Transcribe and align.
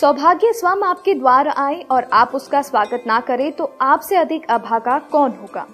सौभाग्य 0.00 0.52
स्वयं 0.52 0.82
आपके 0.82 1.14
द्वार 1.14 1.48
आए 1.48 1.80
और 1.90 2.04
आप 2.12 2.34
उसका 2.34 2.60
स्वागत 2.62 3.02
ना 3.06 3.18
करें 3.20 3.50
तो 3.52 3.64
आपसे 3.80 4.16
अधिक 4.16 4.46
अभागा 4.50 4.98
कौन 4.98 5.30
होगा? 5.30 5.66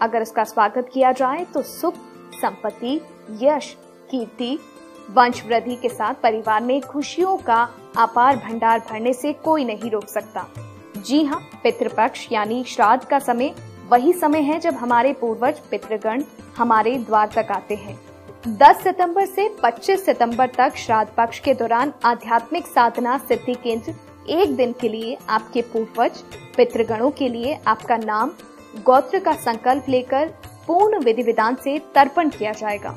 अगर 0.00 0.22
उसका 0.22 0.42
स्वागत 0.44 0.90
किया 0.92 1.12
जाए 1.12 1.44
तो 1.44 1.62
सुख, 1.62 1.94
संपत्ति, 2.34 2.94
यश, 3.42 3.70
कीर्ति 4.10 4.58
वंश 5.10 5.42
वृद्धि 5.46 5.76
के 5.76 5.88
साथ 5.88 6.14
परिवार 6.14 6.62
में 6.62 6.80
खुशियों 6.80 7.36
का 7.36 7.62
अपार 7.98 8.36
भंडार 8.36 8.82
भरने 8.90 9.12
से 9.12 9.32
कोई 9.44 9.64
नहीं 9.64 9.90
रोक 9.90 10.08
सकता। 10.08 10.46
जी 10.96 11.22
हाँ 11.24 11.40
पितृपक्ष 11.62 12.26
यानी 12.32 12.62
श्राद्ध 12.64 13.04
का 13.04 13.18
समय 13.18 13.54
वही 13.90 14.12
समय 14.12 14.40
है 14.40 14.58
जब 14.60 14.74
हमारे 14.74 15.12
पूर्वज, 15.12 15.58
पितृगण 15.70 16.24
हमारे 16.56 16.94
द्वार 16.98 17.30
तक 17.36 17.52
आते 17.52 17.74
हैं। 17.76 17.98
10 18.46 18.82
सितंबर 18.82 19.24
से 19.26 19.48
25 19.56 20.00
सितंबर 20.00 20.48
तक 20.48 20.76
श्राद्ध 20.76 21.10
पक्ष 21.16 21.38
के 21.38 21.52
दौरान 21.54 21.92
आध्यात्मिक 22.04 22.66
साधना 22.66 23.16
सिद्धि 23.18 23.54
केंद्र 23.54 23.94
एक 24.30 24.54
दिन 24.56 24.72
के 24.80 24.88
लिए 24.88 25.16
आपके 25.28 25.62
पूर्वज, 25.62 26.18
पितृगणों 26.56 27.10
के 27.10 27.28
लिए 27.28 27.58
आपका 27.66 27.96
नाम, 27.96 28.30
गोत्र 28.84 29.18
का 29.18 29.32
संकल्प 29.34 29.88
लेकर 29.88 30.28
पूर्ण 30.66 30.98
विधि 31.04 31.22
विधान 31.22 31.54
से 31.54 31.78
तर्पण 31.94 32.28
किया 32.28 32.52
जाएगा, 32.52 32.96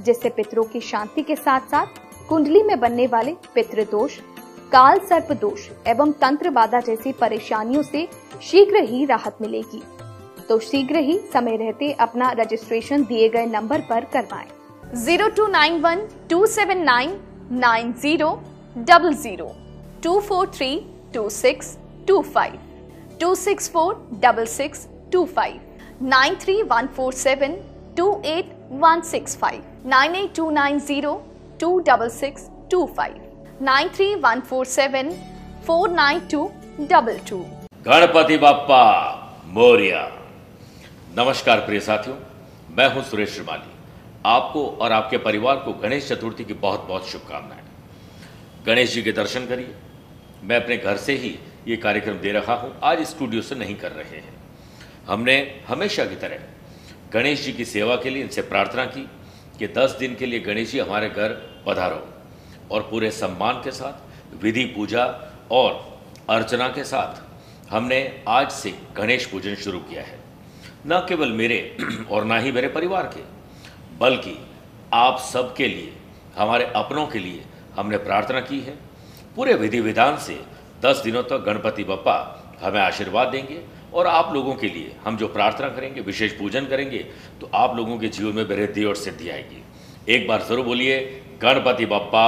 जिससे 0.00 0.28
पितरों 0.28 0.64
की 0.64 0.80
शांति 0.80 1.22
के 1.22 1.36
साथ 1.36 1.66
साथ 1.70 2.28
कुंडली 2.28 2.62
में 2.62 2.78
बनने 2.80 3.06
वाले 3.06 3.34
पितृदोष 3.54 4.18
काल 4.72 4.98
सर्प 5.00 5.32
दोष 5.32 5.68
एवं 5.86 6.12
तंत्र 6.12 6.50
बाधा 6.50 6.80
जैसी 6.80 7.12
परेशानियों 7.12 7.82
से 7.82 8.06
शीघ्र 8.42 8.82
ही 8.84 9.04
राहत 9.04 9.36
मिलेगी 9.40 9.82
तो 10.48 10.58
शीघ्र 10.60 10.98
ही 10.98 11.18
समय 11.32 11.56
रहते 11.56 11.92
अपना 12.00 12.30
रजिस्ट्रेशन 12.38 13.04
दिए 13.04 13.28
गए 13.28 13.46
नंबर 13.46 13.80
पर 13.80 14.04
करवाएँ। 14.04 14.48
Zero 14.94 15.28
two 15.36 15.46
nine 15.46 15.80
one 15.80 16.00
two 16.30 16.46
seven 16.46 16.78
nine 16.84 17.10
nine 17.52 17.92
zero 18.02 18.30
double 18.76 19.12
zero 19.14 19.46
two 20.04 20.18
four 20.20 20.46
three 20.56 20.68
two 21.14 21.28
six 21.30 21.76
two 22.08 22.20
five 22.34 22.58
two 23.20 23.34
six 23.34 23.70
four 23.72 23.94
double 24.22 24.46
six 24.46 24.86
two 25.12 25.24
five 25.36 25.60
nine 26.08 26.36
three 26.42 26.62
one 26.72 26.86
four 26.96 27.12
seven 27.12 27.56
two 27.96 28.10
eight 28.26 28.52
one 28.82 29.00
six 29.10 29.36
five 29.38 29.88
nine 29.88 30.16
eight 30.16 30.34
two 30.36 30.50
nine 30.50 30.80
zero 30.80 31.14
two 31.60 31.78
double 31.88 32.08
six 32.10 32.50
two 32.70 32.84
five 32.96 33.62
nine 33.62 33.88
three 33.96 34.14
one 34.26 34.40
four 34.50 34.66
seven 34.66 35.14
four 35.66 35.90
nine 35.90 36.28
two 36.30 36.50
double 36.80 37.18
two 37.30 37.44
Ganpati 37.86 38.36
Bappa 38.38 38.84
Morya. 39.54 40.08
नमस्कार 41.18 41.60
प्रिय 41.66 41.80
साथियों, 41.80 42.16
मैं 42.76 42.94
हूँ 42.94 43.02
सुरेश 43.02 43.34
श्रीमाली। 43.34 43.78
आपको 44.26 44.66
और 44.72 44.92
आपके 44.92 45.18
परिवार 45.18 45.56
को 45.56 45.72
गणेश 45.72 46.08
चतुर्थी 46.08 46.44
की 46.44 46.54
बहुत 46.54 46.86
बहुत 46.88 47.08
शुभकामनाएँ। 47.08 47.62
गणेश 48.66 48.94
जी 48.94 49.02
के 49.02 49.12
दर्शन 49.12 49.46
करिए। 49.46 49.74
मैं 50.42 50.56
अपने 50.56 50.76
घर 50.76 50.96
से 50.96 51.16
ही 51.16 51.38
ये 51.68 51.76
कार्यक्रम 51.76 52.18
दे 52.18 52.32
रहा 52.32 52.54
हूँ। 52.54 52.74
आज 52.82 53.02
स्टूडियो 53.02 53.42
से 53.42 53.54
नहीं 53.54 53.74
कर 53.76 53.92
रहे 53.92 54.16
हैं। 54.16 54.34
हमने 55.06 55.36
हमेशा 55.68 56.04
की 56.04 56.16
तरह 56.16 56.38
गणेश 57.12 57.44
जी 57.44 57.52
की 57.52 57.64
सेवा 57.64 57.96
के 57.96 58.10
लिए 58.10 58.22
इनसे 58.22 58.42
प्रार्थना 58.42 58.84
की 58.86 59.08
कि 59.58 59.68
10 59.68 59.96
दिन 59.98 60.14
के 60.14 60.26
लिए 60.26 60.40
गणेश 60.40 60.70
जी 60.72 60.78
हमारे 60.78 61.08
घर 61.08 61.32
पधारो 61.66 62.06
और 62.70 62.82
पूरे 62.82 63.10
सम्मान 63.10 63.62
के 63.64 63.70
साथ, 63.70 64.42
विधि 64.42 64.64
पूजा 64.66 65.04
और 65.50 66.00
अर्चना 66.30 66.68
के 66.68 66.84
साथ 66.84 67.70
हमने 67.70 68.22
आज 68.28 68.50
से 68.50 68.74
गणेश 68.96 69.26
पूजन 69.26 69.54
शुरू 69.54 69.78
किया 69.80 70.02
है। 70.02 70.18
न 70.86 71.04
केवल 71.08 71.32
मेरे 71.32 71.76
और 72.10 72.24
ना 72.24 72.38
ही 72.38 72.52
मेरे 72.52 72.68
परिवार 72.68 73.10
के 73.16 73.22
बल्कि 74.00 74.36
आप 74.94 75.18
सबके 75.22 75.66
लिए, 75.68 75.92
हमारे 76.36 76.64
अपनों 76.76 77.06
के 77.06 77.18
लिए 77.18 77.42
हमने 77.76 77.96
प्रार्थना 77.98 78.40
की 78.42 78.60
है। 78.60 78.74
पूरे 79.36 79.54
विधि 79.56 79.80
विधान 79.80 80.16
से 80.18 80.40
दस 80.82 81.02
दिनों 81.04 81.22
तक 81.24 81.44
गणपति 81.46 81.84
बप्पा 81.84 82.16
हमें 82.62 82.80
आशीर्वाद 82.80 83.28
देंगे 83.28 83.60
और 83.92 84.06
आप 84.06 84.32
लोगों 84.34 84.54
के 84.54 84.68
लिए 84.68 84.96
हम 85.04 85.16
जो 85.16 85.28
प्रार्थना 85.28 85.68
करेंगे, 85.68 86.00
विशेष 86.00 86.32
पूजन 86.32 86.66
करेंगे 86.66 86.98
तो 87.40 87.50
आप 87.54 87.76
लोगों 87.76 87.98
के 87.98 88.08
जीवन 88.08 88.34
में 88.34 88.44
वृद्धि 88.46 88.84
और 88.84 88.96
सिद्धि 88.96 89.28
आएगी। 89.30 89.62
एक 90.08 90.26
बार 90.28 90.42
ज़रूर 90.42 90.64
बोलिए, 90.64 90.98
गणपति 91.42 91.86
बप्पा 91.86 92.26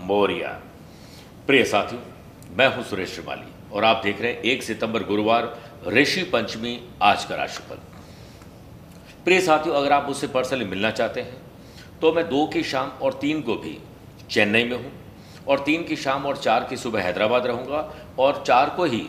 मोरिया। 0.00 0.48
प्रिय 1.46 1.64
साथियों, 1.64 2.00
मैं 2.56 2.74
हूँ 2.74 2.84
सुरेश 2.84 3.14
श्रीमाली 3.14 3.52
और 3.72 3.84
आप 3.84 4.00
देख 4.04 4.20
रहे 4.20 4.32
हैं 4.32 4.42
एक 4.42 4.62
सितंबर 4.62 5.02
गुरुवार, 5.04 5.54
ऋषि 5.88 6.22
पंचमी, 6.24 6.78
आज 7.02 7.24
का 7.24 7.34
राशिफल। 7.34 7.78
प्रिय 9.28 9.40
साथियों, 9.40 9.74
अगर 9.76 9.92
आप 9.92 10.06
मुझसे 10.06 10.26
पर्सनली 10.26 10.64
मिलना 10.64 10.90
चाहते 10.90 11.20
हैं 11.20 11.98
तो 12.00 12.12
मैं 12.12 12.24
दो 12.28 12.46
की 12.46 12.62
शाम 12.62 12.90
और 13.02 13.18
तीन 13.20 13.40
को 13.42 13.56
भी 13.56 13.76
चेन्नई 14.30 14.64
में 14.64 14.76
हूँ 14.76 14.92
और 15.48 15.58
तीन 15.64 15.84
की 15.84 15.96
शाम 15.96 16.26
और 16.26 16.36
चार 16.36 16.66
की 16.70 16.76
सुबह 16.76 17.02
हैदराबाद 17.02 17.46
रहूँगा 17.46 17.80
और 18.18 18.42
चार 18.46 18.70
को 18.76 18.84
ही 18.84 19.02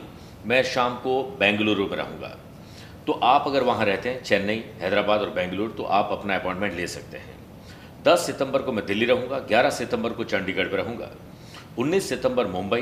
मैं 0.46 0.62
शाम 0.66 0.96
को 0.98 1.22
बेंगलुरु 1.40 1.86
में 1.86 1.96
रहूँगा। 1.98 2.36
तो 3.08 3.14
आप 3.14 3.48
अगर 3.48 3.64
वहाँ 3.64 3.86
रहते 3.86 4.10
हैं, 4.10 4.24
चेन्नई, 4.24 4.64
हैदराबाद 4.82 5.22
और 5.22 5.30
बेंगलुरु 5.30 5.72
तो 5.72 5.84
आप 5.84 6.10
अपना 6.12 6.36
अपॉइंटमेंट 6.36 6.76
ले 6.76 6.88
सकते 6.90 7.18
हैं। 7.18 7.36
10 8.04 8.26
सितंबर 8.26 8.62
को 8.62 8.72
मैं 8.72 8.86
दिल्ली 8.86 9.06
रहूँगा 9.06 9.40
11 9.48 9.70
सितंबर 9.72 10.14
को 10.14 10.24
चंडीगढ़ 10.26 10.68
में 10.68 10.78
रहूँगा 10.78 11.10
19 11.80 12.10
सितंबर 12.10 12.48
मुंबई 12.50 12.82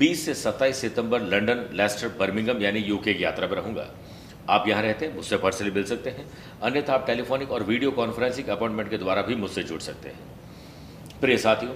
20 0.00 0.24
से 0.26 0.34
27 0.36 0.80
सितंबर 0.80 1.22
लंदन 1.24 1.68
लेस्टर 1.72 2.16
बर्मिंगम 2.20 2.62
यानी 2.62 2.80
यूके 2.82 3.14
की 3.14 3.24
यात्रा 3.24 3.48
में 3.48 3.56
रहूँगा। 3.56 3.88
आप 4.50 4.68
यहाँ 4.68 4.82
रहते 4.82 5.06
हैं, 5.06 5.14
मुझसे 5.14 5.36
पर्सनली 5.36 5.70
मिल 5.70 5.84
सकते 5.84 6.10
हैं। 6.10 6.26
अन्यथा 6.62 6.94
आप 6.94 7.06
टेलीफोनिक 7.06 7.50
और 7.50 7.62
वीडियो 7.62 7.90
कॉन्फ्रेंसिंग 7.90 8.48
अपॉइंटमेंट 8.48 8.90
के 8.90 8.98
द्वारा 8.98 9.22
भी 9.22 9.34
मुझसे 9.36 9.62
जुड़ 9.62 9.80
सकते 9.80 10.08
हैं। 10.08 11.20
प्रिय 11.20 11.36
साथियों, 11.38 11.72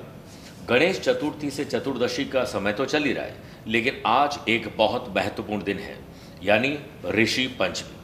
गणेश 0.69 1.01
चतुर्थी 1.01 1.51
से 1.51 1.65
चतुर्दशी 1.65 2.25
का 2.25 2.45
समय 2.45 2.73
तो 2.73 2.85
चल 2.85 3.05
ही 3.05 3.13
रहा 3.13 3.25
है, 3.25 3.37
लेकिन 3.67 4.03
आज 4.07 4.39
एक 4.49 4.69
बहुत 4.77 5.13
महत्वपूर्ण 5.17 5.65
दिन 5.65 5.79
है, 5.79 5.97
यानी 6.45 6.79
ऋषि 7.07 7.47
पंचमी। 7.61 7.97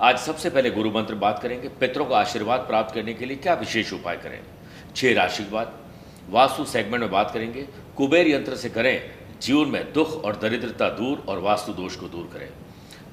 आज 0.00 0.18
सबसे 0.18 0.50
पहले 0.50 0.70
गुरु 0.70 0.90
मंत्र 0.90 1.14
बात 1.14 1.38
करेंगे, 1.38 1.68
पितरों 1.70 2.06
का 2.06 2.18
आशीर्वाद 2.18 2.60
प्राप्त 2.60 2.94
करने 2.94 3.14
के 3.14 3.26
लिए 3.26 3.36
क्या 3.36 3.54
विशेष 3.54 3.92
उपाय 3.92 4.16
करें? 4.16 4.40
छह 4.96 5.14
राशि 5.14 5.44
की 5.44 5.50
बात, 5.50 5.74
वास्तु 6.30 6.64
सेगमेंट 6.64 7.02
में 7.02 7.10
बात 7.10 7.30
करेंगे, 7.30 7.66
कुबेर 7.96 8.28
यंत्र 8.28 8.56
से 8.56 8.68
करें, 8.70 9.10
जीवन 9.42 9.68
में 9.68 9.92
दुख 9.92 10.24
और 10.24 10.36
दरिद्रता 10.36 10.88
दूर 10.90 11.24
और 11.28 11.38
वास्तु 11.38 11.72
दोष 11.72 11.96
को 11.96 12.08
दूर 12.08 12.30
करें। 12.32 12.48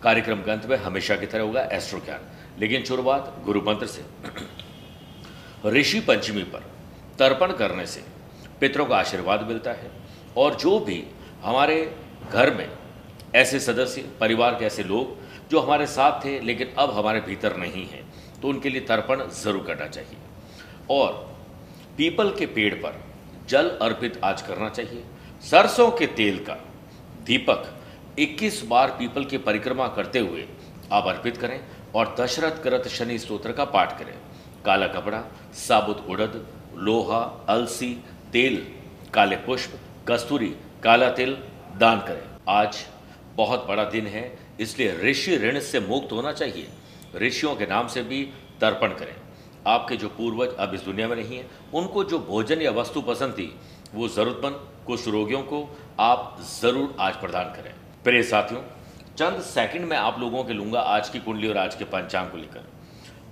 कार्यक्रम 0.06 0.42
के 0.42 0.52
अंत 0.52 0.66
में 0.66 0.78
हमेशा 0.80 1.16
की 1.16 1.26
तरह 1.26 1.44
होगा 1.44 1.62
एस्ट्रो 1.74 2.00
ज्ञान 2.00 2.60
लेकिन 2.60 2.84
शुरुआत 2.86 3.34
गुरु 3.46 3.62
मंत्र 3.62 3.88
से। 3.88 4.04
ऋषि 5.72 6.00
पंचमी 6.08 6.44
पर 6.46 6.64
तर्पण 7.20 7.52
करने 7.58 7.86
से 7.88 8.04
पितरों 8.60 8.86
का 8.86 8.98
आशीर्वाद 8.98 9.48
मिलता 9.48 9.72
है 9.74 9.90
और 10.38 10.56
जो 10.56 10.80
भी 10.80 11.04
हमारे 11.44 11.78
घर 12.32 12.54
में 12.56 12.68
ऐसे 13.36 13.60
सदस्य, 13.60 14.02
परिवार 14.20 14.56
के 14.56 14.66
ऐसे 14.66 14.84
लोग 14.84 15.50
जो 15.52 15.60
हमारे 15.60 15.88
साथ 15.88 16.24
थे 16.26 16.40
लेकिन 16.42 16.74
अब 16.80 16.92
हमारे 16.92 17.20
भीतर 17.22 17.56
नहीं 17.58 17.86
हैं 17.88 18.04
तो 18.42 18.48
उनके 18.48 18.70
लिए 18.70 18.82
तर्पण 18.84 19.28
ज़रूर 19.34 19.64
करना 19.68 19.88
चाहिए। 19.88 20.18
और 20.92 21.12
पीपल 21.98 22.30
के 22.36 22.46
पेड़ 22.48 22.74
पर 22.76 23.02
जल 23.50 23.70
अर्पित 23.82 24.20
आज 24.24 24.42
करना 24.42 24.70
चाहिए। 24.70 25.04
सरसों 25.44 25.90
के 25.92 26.06
तेल 26.16 26.38
का 26.46 26.54
दीपक 27.26 27.72
21 28.18 28.62
बार 28.64 28.90
पीपल 28.90 29.26
की 29.26 29.38
परिक्रमा 29.38 29.88
करते 29.88 30.20
हुए 30.20 30.48
आप 30.94 31.08
अर्पित 31.08 31.38
करें 31.38 31.60
और 31.96 32.16
दशरथ 32.20 32.62
करत 32.64 32.88
शनि 32.88 33.18
स्त्रोत्र 33.20 33.52
का 33.52 33.66
पाठ 33.66 33.98
करें। 34.00 34.14
काला 34.66 34.88
कपड़ा, 34.88 35.24
साबुत 35.58 36.06
उड़द, 36.10 36.46
लोहा, 36.78 37.20
अलसी, 37.50 37.94
तेल, 38.34 38.56
काले 39.14 39.36
पुष्प, 39.38 39.80
कस्तूरी, 40.10 40.56
काला 40.84 41.10
तिल 41.10 41.38
दान 41.78 42.00
करें। 42.00 42.24
आज 42.50 42.86
बहुत 43.36 43.66
बड़ा 43.68 43.84
दिन 43.86 44.08
है, 44.08 44.32
इसलिए 44.60 44.98
ऋषि 45.02 45.38
ऋण 45.38 45.60
से 45.60 45.80
मुक्त 45.80 46.12
होना 46.12 46.32
चाहिए। 46.32 46.68
ऋषियों 47.18 47.56
के 47.56 47.66
नाम 47.66 47.88
से 47.88 48.04
भी 48.04 48.24
तर्पण 48.62 48.94
करें। 48.96 49.16
आपके 49.68 49.96
जो 49.96 50.08
पूर्वज 50.10 50.56
अब 50.56 50.74
इस 50.74 50.82
दुनिया 50.82 51.08
में 51.08 51.16
नहीं 51.16 51.38
है, 51.38 51.46
उनको 51.74 52.04
जो 52.04 52.20
भोजन 52.20 52.62
या 52.62 52.72
वस्तु 52.72 53.02
पसंद 53.02 53.34
थी, 53.34 53.56
वो 53.96 54.08
ज़रूरतमंद 54.08 54.68
कुछ 54.88 55.08
रोगियों 55.08 55.42
को 55.44 55.68
आप 56.00 56.38
ज़रूर 56.62 56.96
आज 57.00 57.14
प्रदान 57.14 57.54
करें। 57.54 57.74
प्रिय 58.06 58.22
साथियों, 58.24 58.62
चंद 59.18 59.42
सेकंड 59.42 59.86
में 59.86 59.96
आप 59.98 60.20
लोगों 60.20 60.44
के 60.44 60.54
लूँगा 60.54 60.80
आज 60.80 61.08
की 61.10 61.20
कुंडली 61.20 61.48
और 61.48 61.58
आज 61.58 61.76
के 61.76 61.86
पंचांग 61.86 62.30
को 62.32 62.38
लेकर। 62.38 62.68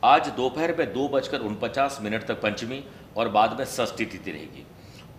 आज 0.04 0.30
दोपहर 0.30 0.76
में 0.78 0.94
दो 0.94 1.08
बजकर 1.08 1.40
उनपचास 1.40 1.98
मिनट 2.02 2.24
तक 2.24 2.42
पंचमी 2.42 2.84
और 3.18 3.30
बाद 3.30 3.56
में 3.60 3.66
षष्ठी 3.66 4.06
तिथि 4.06 4.32
रहेगी 4.32 4.66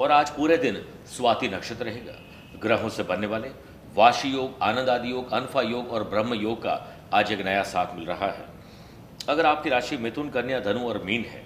और 0.01 0.13
आज 0.13 0.31
पूरे 0.31 0.57
दिन 0.57 0.83
स्वाति 1.09 1.49
नक्षत्र 1.49 1.85
रहेगा। 1.85 2.15
ग्रहों 2.63 2.89
से 2.89 3.03
बनने 3.03 3.27
वाले 3.27 3.51
वाशी 3.97 4.29
योग, 4.29 4.59
आनंद 4.63 4.89
आदि 4.89 5.11
योग, 5.11 5.33
अनफा 5.33 5.63
योग 5.63 5.91
और 5.91 6.05
ब्रह्म 6.05 6.35
योग 6.35 6.63
का 6.63 6.75
आज 7.15 7.33
एक 7.33 7.45
नया 7.45 7.63
साथ 7.65 7.95
मिल 7.97 8.07
रहा 8.07 8.27
है। 8.29 8.45
अगर 9.29 9.47
आपकी 9.47 9.71
राशि 9.71 9.97
मिथुन, 9.99 10.31
कन्या, 10.31 10.61
धनु 10.61 10.89
और 10.89 11.03
मीन 11.05 11.25
है 11.25 11.45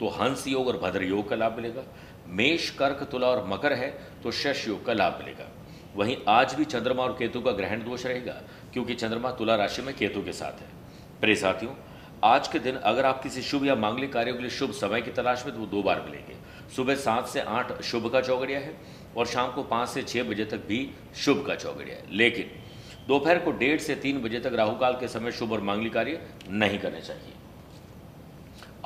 तो 0.00 0.08
हंस 0.16 0.46
योग 0.48 0.68
और 0.68 0.78
भद्र 0.78 1.02
योग 1.04 1.28
का 1.28 1.36
लाभ 1.36 1.56
मिलेगा। 1.56 1.82
मेष, 2.28 2.70
कर्क, 2.72 3.08
तुला 3.10 3.26
और 3.26 3.46
मकर 3.48 3.72
है 3.74 3.90
तो 4.22 4.30
शश 4.32 4.68
योग 4.68 4.84
का 4.86 4.92
लाभ 4.92 5.18
मिलेगा। 5.20 5.52
वहीं 5.98 6.16
आज 6.28 6.54
भी 6.54 6.64
चंद्रमा 6.64 7.02
और 7.02 7.12
केतु 7.18 7.40
का 7.40 7.52
ग्रहण 7.52 7.82
दोष 7.84 8.04
रहेगा, 8.06 8.32
क्योंकि 8.72 8.94
चंद्रमा 8.94 9.30
तुला 9.30 9.54
राशि 9.56 9.82
में 9.82 9.94
केतु 9.96 10.22
के 10.22 10.32
साथ 10.32 10.60
है। 10.60 10.68
प्रिय 11.20 11.34
साथियों, 11.34 11.72
आज 12.24 12.48
के 12.48 12.58
दिन 12.58 12.76
अगर 12.76 13.06
आप 13.06 13.22
किसी 13.22 13.42
शुभ 13.42 13.64
या 13.66 13.74
मांगलिक 13.74 14.12
कार्यों 14.12 14.34
के 14.34 14.40
लिए 14.40 14.50
शुभ 14.50 14.72
समय 14.72 15.00
की 15.02 15.10
तलाश 15.12 15.44
में 15.46 15.54
तो 15.54 15.60
वो 15.60 15.66
दो 15.66 15.82
बार 15.82 16.00
मिलेंगे। 16.00 16.36
सुबह 16.76 16.94
सात 16.96 17.28
से 17.28 17.40
आठ 17.40 17.80
शुभ 17.82 18.10
का 18.12 18.20
चौगड़िया 18.20 18.58
है 18.58 18.74
और 19.16 19.26
शाम 19.26 19.50
को 19.52 19.62
पाँच 19.64 19.88
से 19.88 20.02
छः 20.02 20.22
बजे 20.22 20.44
तक 20.44 20.66
भी 20.66 20.78
शुभ 21.16 21.44
का 21.46 21.54
चौगड़िया 21.54 21.96
है। 21.96 22.16
लेकिन 22.16 22.50
दोपहर 23.08 23.38
को 23.38 23.50
डेढ़ 23.52 23.80
से 23.80 23.94
तीन 23.96 24.22
बजे 24.22 24.40
तक 24.40 24.54
राहुकाल 24.54 24.92
के 24.92 25.08
समय 25.08 25.32
शुभ 25.32 25.52
और 25.52 25.60
मांगलिक 25.60 25.92
कार्य 25.92 26.20
नहीं 26.50 26.78
करने 26.78 27.00
चाहिए। 27.00 27.32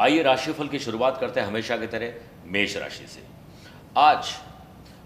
आइए 0.00 0.22
राशिफल 0.22 0.68
की 0.68 0.78
शुरुआत 0.78 1.18
करते 1.20 1.40
हैं 1.40 1.46
हमेशा 1.46 1.76
की 1.76 1.86
तरह 1.86 2.14
मेष 2.46 2.76
राशि 2.76 3.06
से। 3.06 3.22
आज 3.96 4.34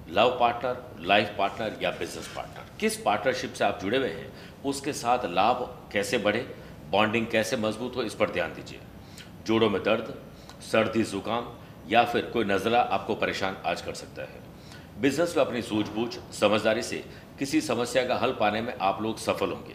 लव 0.09 0.37
पार्टनर, 0.41 0.77
लाइफ 1.01 1.35
पार्टनर 1.39 1.79
या 1.83 1.91
बिज़नेस 1.91 2.29
पार्टनर। 2.37 2.65
किस 2.81 2.97
पार्टनरशिप 2.97 3.53
से 3.53 3.65
आप 3.65 3.79
जुड़े 3.83 3.99
हुए 3.99 4.09
हैं, 4.09 4.33
उसके 4.65 4.93
साथ 4.93 5.25
लाभ 5.25 5.89
कैसे 5.93 6.19
बढ़े, 6.19 6.41
बॉन्डिंग 6.91 7.27
कैसे 7.27 7.57
मज़बूत 7.57 7.97
हो, 7.97 8.03
इस 8.03 8.15
पर 8.15 8.31
ध्यान 8.31 8.55
दीजिए। 8.55 8.81
जोड़ों 9.47 9.71
में 9.71 9.83
दर्द, 9.83 10.15
सर्दी 10.73 11.03
जुकाम 11.03 11.53
या 11.89 12.05
फिर 12.05 12.25
कोई 12.25 12.45
नज़ला 12.45 12.81
आपको 12.81 13.15
परेशान 13.15 13.57
आज 13.67 13.83
कर 13.83 13.95
सकता 13.95 14.23
है। 14.23 14.45
बिज़नेस 15.01 15.37
में 15.37 15.45
अपनी 15.45 15.63
सूझबूझ, 15.63 16.19
समझदारी 16.33 16.83
से 16.83 17.05
किसी 17.39 17.61
समस्या 17.61 18.07
का 18.07 18.17
हल 18.17 18.33
पाने 18.33 18.63
में 18.63 18.75
आप 18.81 19.03
लोग 19.03 19.19
सफल 19.19 19.51
होंगे। 19.51 19.75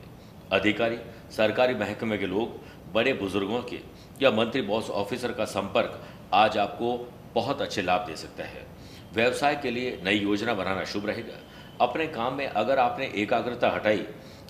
अधिकारी, 0.52 0.98
सरकारी 1.32 1.76
महकमे 1.76 2.18
के 2.18 2.28
लोग, 2.28 2.60
बड़े 2.94 3.14
बुज़ुर्गों 3.14 3.62
के 3.64 3.80
या 4.22 4.32
मंत्री, 4.32 4.62
बॉस, 4.62 4.90
ऑफिसर 4.90 5.32
का 5.32 5.46
संपर्क 5.46 6.02
आज 6.34 6.58
आपको 6.58 7.10
बहुत 7.34 7.62
अच्छे 7.62 7.82
लाभ 7.82 8.02
दे 8.02 8.16
सकता 8.16 8.44
है। 8.44 8.71
व्यवसाय 9.14 9.56
के 9.56 9.72
लिए 9.72 10.00
नई 10.06 10.18
योजना 10.18 10.54
बनाना 10.54 10.84
शुभ 10.86 11.06
रहेगा। 11.06 11.40
अपने 11.82 12.08
काम 12.10 12.34
में 12.34 12.48
अगर 12.48 12.80
आपने 12.80 13.12
एकाग्रता 13.16 13.70
हटाई 13.70 14.06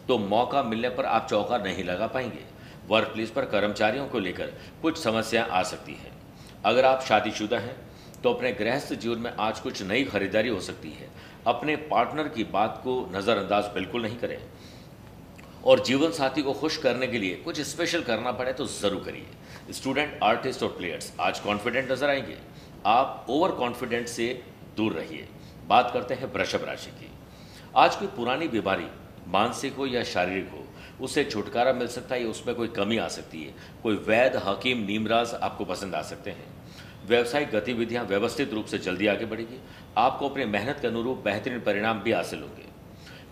तो 0.08 0.18
मौका 0.20 0.64
मिलने 0.64 0.90
पर 0.90 1.06
आप 1.08 1.28
चौका 1.30 1.58
नहीं 1.60 1.84
लगा 1.84 2.08
पाएँगे। 2.08 2.44
वर्क 2.88 3.08
प्लेस 3.08 3.30
पर 3.32 3.46
कर्मचारियों 3.48 4.08
को 4.08 4.20
लेकर 4.20 4.54
कुछ 4.82 4.98
समस्याएँ 5.00 5.48
आ 5.50 5.62
सकती 5.66 5.94
हैं। 5.94 6.12
अगर 6.66 6.86
आप 6.86 7.02
शादीशुदा 7.02 7.60
हैं 7.60 7.76
तो 8.24 8.34
अपने 8.34 8.52
गृहस्थ 8.54 8.94
जीवन 8.96 9.20
में 9.20 9.32
आज 9.40 9.60
कुछ 9.60 9.82
नई 9.84 10.04
खरीदारी 10.06 10.50
हो 10.50 10.60
सकती 10.62 10.90
है। 10.92 11.10
अपने 11.48 11.76
पार्टनर 11.92 12.28
की 12.28 12.44
बात 12.52 12.82
को 12.84 13.00
नज़रअंदाज 13.14 13.66
बिल्कुल 13.74 14.02
नहीं 14.02 14.18
करें। 14.18 14.38
और 15.64 15.84
जीवन 15.86 16.12
साथी 16.12 16.42
को 16.42 16.54
खुश 16.54 16.78
करने 16.78 17.08
के 17.08 17.20
लिए 17.20 17.36
कुछ 17.38 17.60
स्पेशल 17.64 18.02
करना 18.04 18.32
पड़े 18.34 18.54
तो 18.54 18.66
ज़रूर 18.68 19.04
करिए। 19.04 19.74
स्टूडेंट 19.74 20.20
आर्टिस्ट 20.24 20.64
और 20.64 20.70
प्लेयर्स 20.70 21.12
आज 21.20 21.40
कॉन्फिडेंट 21.40 21.92
नज़र 21.92 22.10
आएँगे। 22.10 22.38
आप 22.88 23.26
ओवर 23.30 23.52
कॉन्फिडेंट 23.54 24.08
से 24.08 24.28
दूर 24.78 24.94
रहिए। 24.94 25.28
बात 25.68 25.92
करते 25.94 26.14
हैं 26.14 26.34
वृषभ 26.34 26.64
राशि 26.64 26.92
की। 26.92 27.10
आज 27.76 27.96
कोई 27.96 28.08
पुरानी 28.08 28.48
बीमारी, 28.48 28.88
मानसिक 29.28 29.74
हो 29.74 29.86
या 29.86 30.04
शारीरिक 30.04 30.50
हो 30.50 30.68
उससे 31.02 31.24
छुटकारा 31.24 31.74
मिल 31.74 31.88
सकता 31.88 32.16
है 32.16 32.24
या 32.24 32.30
उसमें 32.30 32.56
कोई 32.56 32.68
कमी 32.68 32.98
आ 32.98 33.08
सकती 33.08 33.44
है? 33.44 33.54
कोई 33.84 33.96
वैध 33.98 34.36
हकीम, 34.36 34.86
नीमराज 34.86 35.34
आपको 35.34 35.66
पसंद 35.66 35.96
आ 35.96 36.02
सकते 36.02 36.30
हैं। 36.30 36.46
व्यवसायिक 37.06 37.50
गतिविधियाँ 37.50 38.04
व्यवस्थित 38.06 38.54
रूप 38.54 38.66
से 38.66 38.78
जल्दी 38.78 39.08
आगे 39.08 39.26
बढ़ेगी। 39.26 39.60
आपको 39.98 40.30
अपने 40.30 40.46
मेहनत 40.46 40.78
के 40.82 40.88
अनुरूप 40.88 41.18
बेहतरीन 41.18 41.60
परिणाम 41.60 42.00
भी 42.00 42.12
हासिल 42.12 42.42
होंगे। 42.42 42.66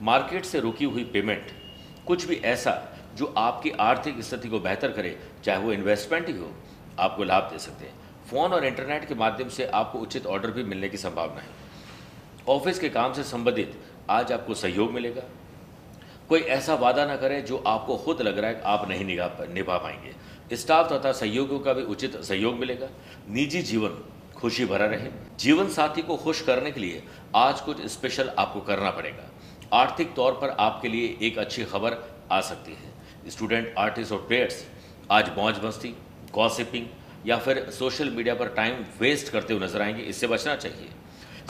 मार्केट 0.01 0.45
से 0.45 0.59
रुकी 0.59 0.85
हुई 0.85 1.03
पेमेंट, 1.03 1.47
कुछ 2.07 2.25
भी 2.25 2.35
ऐसा 2.35 2.73
जो 3.15 3.33
आपकी 3.37 3.69
आर्थिक 3.69 4.21
स्थिति 4.21 4.49
को 4.49 4.59
बेहतर 4.59 4.91
करे, 4.91 5.17
चाहे 5.43 5.59
वो 5.59 5.71
इन्वेस्टमेंट 5.73 6.27
ही 6.27 6.37
हो, 6.37 6.51
आपको 6.99 7.23
लाभ 7.23 7.43
दे 7.43 7.59
सकते 7.59 7.85
हैं। 7.85 7.93
फ़ोन 8.31 8.51
और 8.51 8.65
इंटरनेट 8.65 9.07
के 9.07 9.15
माध्यम 9.15 9.49
से 9.49 9.65
आपको 9.65 9.99
उचित 9.99 10.25
ऑर्डर 10.25 10.51
भी 10.51 10.63
मिलने 10.63 10.89
की 10.89 10.97
संभावना 10.97 11.41
है। 11.41 11.47
ऑफ़िस 12.47 12.79
के 12.79 12.89
काम 12.89 13.13
से 13.13 13.23
संबंधित 13.23 13.79
आज 14.09 14.31
आपको 14.31 14.53
सहयोग 14.53 14.91
मिलेगा। 14.91 15.21
कोई 16.29 16.39
ऐसा 16.39 16.73
वादा 16.75 17.05
ना 17.05 17.15
करें 17.15 17.45
जो 17.45 17.57
आपको 17.67 17.97
खुद 17.97 18.21
लग 18.21 18.37
रहा 18.37 18.49
है 18.49 18.55
कि 18.55 18.61
आप 18.61 18.87
नहीं 18.89 19.05
निभा 19.05 19.77
पाएँगे। 19.77 20.55
स्टाफ 20.55 20.91
तथा 20.93 21.11
सहयोगियों 21.11 21.59
का 21.59 21.73
भी 21.73 21.83
उचित 21.83 22.17
सहयोग 22.17 22.55
मिलेगा। 22.55 22.89
निजी 23.29 23.61
जीवन 23.61 23.97
खुशी 24.35 24.65
भरा 24.65 24.85
रहे। 24.85 25.09
जीवन 25.39 25.69
साथी 25.69 26.01
को 26.01 26.17
खुश 26.17 26.41
करने 26.41 26.71
के 26.71 26.79
लिए 26.79 27.03
आज 27.35 27.61
कुछ 27.61 27.85
स्पेशल 27.85 28.29
आपको 28.29 28.61
करना 28.61 28.91
पड़ेगा। 28.91 29.29
आर्थिक 29.73 30.13
तौर 30.13 30.31
पर 30.31 30.49
आपके 30.49 30.87
लिए 30.87 31.17
एक 31.21 31.37
अच्छी 31.37 31.65
खबर 31.65 31.97
आ 32.31 32.41
सकती 32.41 32.71
है। 32.71 33.29
स्टूडेंट, 33.29 33.73
आर्टिस्ट 33.77 34.11
और 34.11 34.19
प्लेयर्स, 34.19 34.65
आज 35.11 35.31
मौज 35.37 35.63
मस्ती, 35.63 35.95
गॉसिपिंग 36.33 36.87
या 37.25 37.37
फिर 37.37 37.69
सोशल 37.69 38.09
मीडिया 38.09 38.35
पर 38.35 38.47
टाइम 38.47 38.85
वेस्ट 38.99 39.29
करते 39.29 39.53
हुए 39.53 39.63
नज़र 39.63 39.81
आएँगे, 39.81 40.01
इससे 40.01 40.27
बचना 40.27 40.55
चाहिए। 40.55 40.89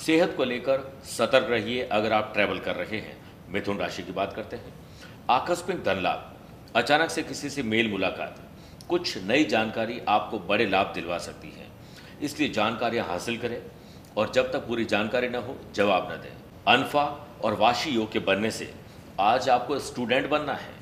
सेहत 0.06 0.34
को 0.38 0.44
लेकर 0.44 0.92
सतर्क 1.08 1.50
रहिए 1.50 1.84
अगर 1.84 2.14
आप 2.14 2.32
ट्रैवल 2.34 2.60
कर 2.60 2.76
रहे 2.76 2.98
हैं। 2.98 3.18
मिथुन 3.50 3.78
राशि 3.78 4.04
की 4.04 4.12
बात 4.12 4.34
करते 4.34 4.56
हैं। 4.56 4.74
आकस्मिक 5.30 5.84
धन 5.84 6.02
लाभ 6.02 6.76
अचानक 6.76 7.10
से 7.10 7.24
किसी 7.24 7.50
से 7.50 7.64
मेल 7.64 7.90
मुलाकात, 7.92 8.40
कुछ 8.90 9.18
नई 9.20 9.44
जानकारी 9.46 10.00
आपको 10.08 10.40
बड़े 10.40 10.66
लाभ 10.66 10.92
दिलवा 10.94 11.18
सकती 11.18 11.50
है। 11.50 11.68
इसलिए 12.22 12.50
जानकारियाँ 12.50 13.06
हासिल 13.08 13.38
करें 13.38 13.62
और 14.18 14.32
जब 14.32 14.52
तक 14.52 14.68
पूरी 14.68 14.86
जानकारी 14.86 15.30
न 15.30 15.36
हो, 15.36 15.58
जवाब 15.76 16.12
न 16.12 16.16
दें। 16.16 16.74
अनफा 16.74 17.04
और 17.44 17.54
वाशी 17.54 17.90
योग 17.90 18.12
के 18.12 18.20
बनने 18.20 18.52
से 18.52 18.74
आज 19.20 19.50
आपको 19.50 19.80
स्टूडेंट 19.80 20.30
बनना 20.30 20.54
है, 20.54 20.74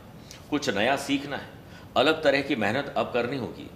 कुछ 0.49 0.69
नया 0.69 0.95
सीखना 0.97 1.37
है। 1.37 1.49
अलग 1.97 2.23
तरह 2.23 2.41
की 2.41 2.55
मेहनत 2.55 2.93
अब 2.97 3.11
करनी 3.13 3.37
होगी। 3.37 3.69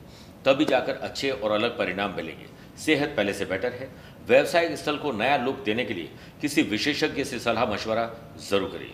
तभी 0.46 0.66
जाकर 0.66 0.96
अच्छे 0.98 1.30
और 1.32 1.52
अलग 1.52 1.78
परिणाम 1.78 2.16
मिलेंगे। 2.16 2.46
सेहत 2.80 3.14
पहले 3.18 3.34
से 3.34 3.46
बेटर 3.46 3.72
है। 3.72 3.90
व्यवसायिक 4.28 4.76
स्थल 4.78 4.98
को 4.98 5.12
नया 5.14 5.38
लुक 5.38 5.64
देने 5.66 5.86
के 5.86 5.94
लिए 5.94 6.10
किसी 6.42 6.62
विशेषज्ञ 6.64 7.24
से 7.24 7.40
सलाह 7.40 7.66
मशवरा 7.66 8.10
ज़रूर 8.50 8.70
करिए। 8.70 8.94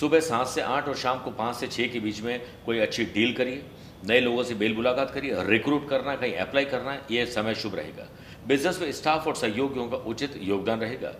सुबह 0.00 0.20
सात 0.20 0.46
से 0.46 0.60
आठ 0.62 0.88
और 0.88 0.96
शाम 0.96 1.18
को 1.18 1.30
पाँच 1.32 1.56
से 1.56 1.66
छः 1.66 1.92
के 1.92 2.00
बीच 2.00 2.20
में 2.22 2.40
कोई 2.66 2.78
अच्छी 2.78 3.04
डील 3.06 3.34
करिए। 3.34 3.62
नए 4.08 4.20
लोगों 4.20 4.42
से 4.42 4.54
बेल 4.54 4.74
मुलाकात 4.74 5.10
करिए। 5.10 5.42
रिक्रूट 5.44 5.88
करना, 5.88 6.14
कहीं 6.16 6.34
अप्लाई 6.36 6.64
करना 6.64 6.92
है 6.92 7.00
ये 7.10 7.26
समय 7.28 7.54
शुभ 7.54 7.74
रहेगा। 7.74 8.06
बिज़नेस 8.46 8.80
में 8.80 8.92
स्टाफ 8.92 9.26
और 9.26 9.34
सहयोगियों 9.36 9.88
का 9.88 9.96
उचित 9.96 10.38
योगदान 10.42 10.80
रहेगा। 10.80 11.12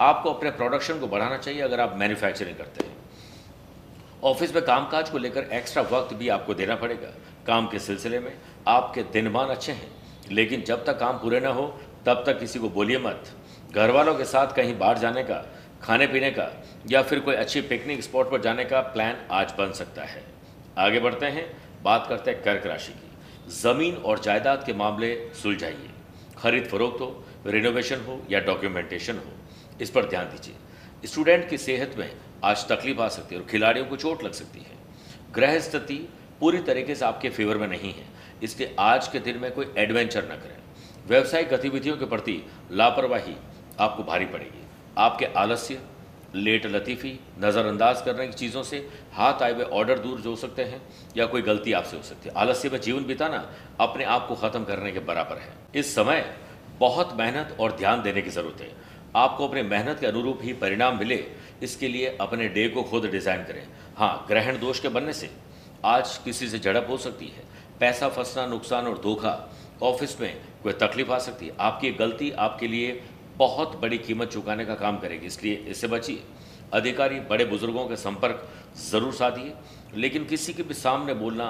आपको 0.00 0.30
अपने 0.30 0.50
प्रोडक्शन 0.52 0.98
को 1.00 1.06
बढ़ाना 1.06 1.36
चाहिए 1.36 1.60
अगर 1.60 1.80
आप 1.80 1.96
मैन्युफैक्चरिंग 1.98 2.56
करते 2.56 2.84
हैं। 2.84 2.92
ऑफ़िस 4.24 4.54
में 4.54 4.64
कामकाज 4.64 5.10
को 5.10 5.18
लेकर 5.18 5.48
एक्स्ट्रा 5.52 5.82
वक्त 5.90 6.14
भी 6.14 6.28
आपको 6.28 6.54
देना 6.54 6.74
पड़ेगा। 6.76 7.12
काम 7.46 7.66
के 7.66 7.78
सिलसिले 7.78 8.18
में 8.20 8.32
आपके 8.68 9.02
दिनमान 9.02 9.48
अच्छे 9.48 9.72
हैं, 9.72 9.90
लेकिन 10.30 10.62
जब 10.62 10.84
तक 10.84 10.98
काम 10.98 11.18
पूरे 11.18 11.40
ना 11.40 11.48
हो, 11.48 11.66
तब 12.06 12.22
तक 12.26 12.38
किसी 12.40 12.58
को 12.58 12.68
बोलिए 12.68 12.98
मत। 12.98 13.32
घर 13.74 13.90
वालों 13.90 14.14
के 14.14 14.24
साथ 14.24 14.54
कहीं 14.54 14.78
बाहर 14.78 14.98
जाने 14.98 15.22
का, 15.22 15.44
खाने 15.82 16.06
पीने 16.06 16.30
का, 16.30 16.64
या 16.90 17.02
फिर 17.02 17.20
कोई 17.20 17.34
अच्छी 17.34 17.60
पिकनिक 17.60 18.02
स्पॉट 18.02 18.30
पर 18.30 18.40
जाने 18.40 18.64
का 18.64 18.80
प्लान 18.80 19.16
आज 19.30 19.54
बन 19.58 19.72
सकता 19.72 20.02
है। 20.02 20.22
आगे 20.78 21.00
बढ़ते 21.00 21.26
हैं, 21.26 21.46
बात 21.82 22.06
करते 22.08 22.30
हैं 22.30 22.42
कर्क 22.42 22.66
राशि 22.66 22.92
की। 22.92 23.50
ज़मीन 23.52 23.96
और 23.96 24.18
जायदाद 24.18 24.62
के 24.66 24.72
मामले 24.72 25.14
सुलझाइए। 25.42 25.90
खरीद 26.38 26.64
फरोख्त 26.64 27.00
हो 27.00 27.24
रिनोवेशन 27.46 28.00
हो, 28.00 28.22
या 28.30 28.40
डॉक्यूमेंटेशन 28.40 29.16
हो, 29.16 29.32
इस 29.80 29.90
पर 29.90 30.08
ध्यान 30.08 30.24
दीजिए। 30.24 30.54
स्टूडेंट 31.06 31.48
की 31.48 31.58
सेहत 31.58 31.94
में 31.98 32.10
आज 32.44 32.68
तकलीफ़ 32.68 33.00
आ 33.00 33.08
सकती 33.08 33.34
है 33.34 33.40
और 33.40 33.46
खिलाड़ियों 33.46 33.86
को 33.86 33.96
चोट 33.96 34.24
लग 34.24 34.32
सकती 34.32 34.58
है। 34.58 34.76
ग्रह 35.32 35.58
स्थिति 35.60 36.08
पूरी 36.40 36.58
तरीके 36.58 36.94
से 36.94 37.04
आपके 37.04 37.30
फेवर 37.30 37.56
में 37.56 37.68
नहीं 37.68 37.92
है। 37.94 38.13
इसलिए 38.42 38.74
आज 38.80 39.08
के 39.08 39.18
दिन 39.20 39.38
में 39.38 39.50
कोई 39.52 39.72
एडवेंचर 39.78 40.24
न 40.24 40.36
करें। 40.36 40.62
व्यवसायिक 41.06 41.48
गतिविधियों 41.48 41.96
के 41.96 42.04
प्रति 42.06 42.42
लापरवाही 42.72 43.34
आपको 43.80 44.02
भारी 44.02 44.26
पड़ेगी। 44.26 44.62
आपके 44.98 45.26
आलस्य, 45.36 45.80
लेट 46.34 46.66
लतीफ़ी, 46.66 47.18
नज़रअंदाज 47.40 48.00
करने 48.02 48.26
की 48.26 48.32
चीज़ों 48.34 48.62
से 48.62 48.76
हाथ 49.12 49.42
आए 49.42 49.52
हुए 49.52 49.64
ऑर्डर 49.64 49.98
दूर 49.98 50.20
जो 50.20 50.30
हो 50.30 50.36
सकते 50.36 50.64
हैं 50.64 50.80
या 51.16 51.26
कोई 51.26 51.42
गलती 51.42 51.72
आपसे 51.72 51.96
हो 51.96 52.02
सकती 52.02 52.28
है। 52.28 52.34
आलस्य 52.36 52.68
में 52.68 52.80
जीवन 52.80 53.04
बिताना 53.04 53.44
अपने 53.80 54.04
आप 54.06 54.26
को 54.28 54.34
ख़त्म 54.36 54.64
करने 54.64 54.92
के 54.92 55.00
बराबर 55.02 55.38
है। 55.38 55.52
इस 55.74 55.94
समय 55.94 56.24
बहुत 56.80 57.16
मेहनत 57.18 57.56
और 57.60 57.76
ध्यान 57.76 58.02
देने 58.02 58.22
की 58.22 58.30
ज़रूरत 58.30 58.60
है। 58.60 58.70
आपको 59.16 59.48
अपने 59.48 59.62
मेहनत 59.64 59.98
के 60.00 60.06
अनुरूप 60.06 60.38
ही 60.42 60.52
परिणाम 60.54 60.98
मिले, 60.98 61.24
इसके 61.62 61.88
लिए 61.88 62.16
अपने 62.20 62.48
डे 62.48 62.68
को 62.68 62.82
खुद 62.82 63.06
डिज़ाइन 63.06 63.44
करें। 63.44 63.66
हाँ 63.96 64.24
ग्रहण 64.28 64.58
दोष 64.58 64.80
के 64.80 64.88
बनने 64.88 65.12
से 65.12 65.30
आज 65.84 66.16
किसी 66.24 66.48
से 66.48 66.58
झड़प 66.58 66.86
हो 66.90 66.96
सकती 66.98 67.26
है। 67.26 67.42
पैसा 67.80 68.08
फंसना, 68.08 68.46
नुकसान 68.46 68.86
और 68.86 68.98
धोखा 68.98 69.50
ऑफ़िस 69.82 70.20
में 70.20 70.40
कोई 70.62 70.72
तकलीफ़ 70.72 71.10
आ 71.10 71.18
सकती 71.18 71.46
है। 71.46 71.54
आपकी 71.60 71.90
गलती 71.92 72.30
आपके 72.30 72.66
लिए 72.68 73.00
बहुत 73.36 73.76
बड़ी 73.76 73.98
कीमत 73.98 74.28
चुकाने 74.28 74.64
का 74.64 74.74
काम 74.74 74.98
करेगी। 74.98 75.26
इसलिए 75.26 75.54
इससे 75.68 75.86
बचिए। 75.86 76.22
अधिकारी, 76.72 77.20
बड़े 77.20 77.44
बुज़ुर्गों 77.44 77.86
के 77.88 77.96
संपर्क 77.96 78.48
ज़रूर 78.90 79.12
साधिए। 79.12 79.54
लेकिन 79.94 80.24
किसी 80.24 80.52
के 80.52 80.62
भी 80.62 80.74
सामने 80.74 81.14
बोलना, 81.14 81.46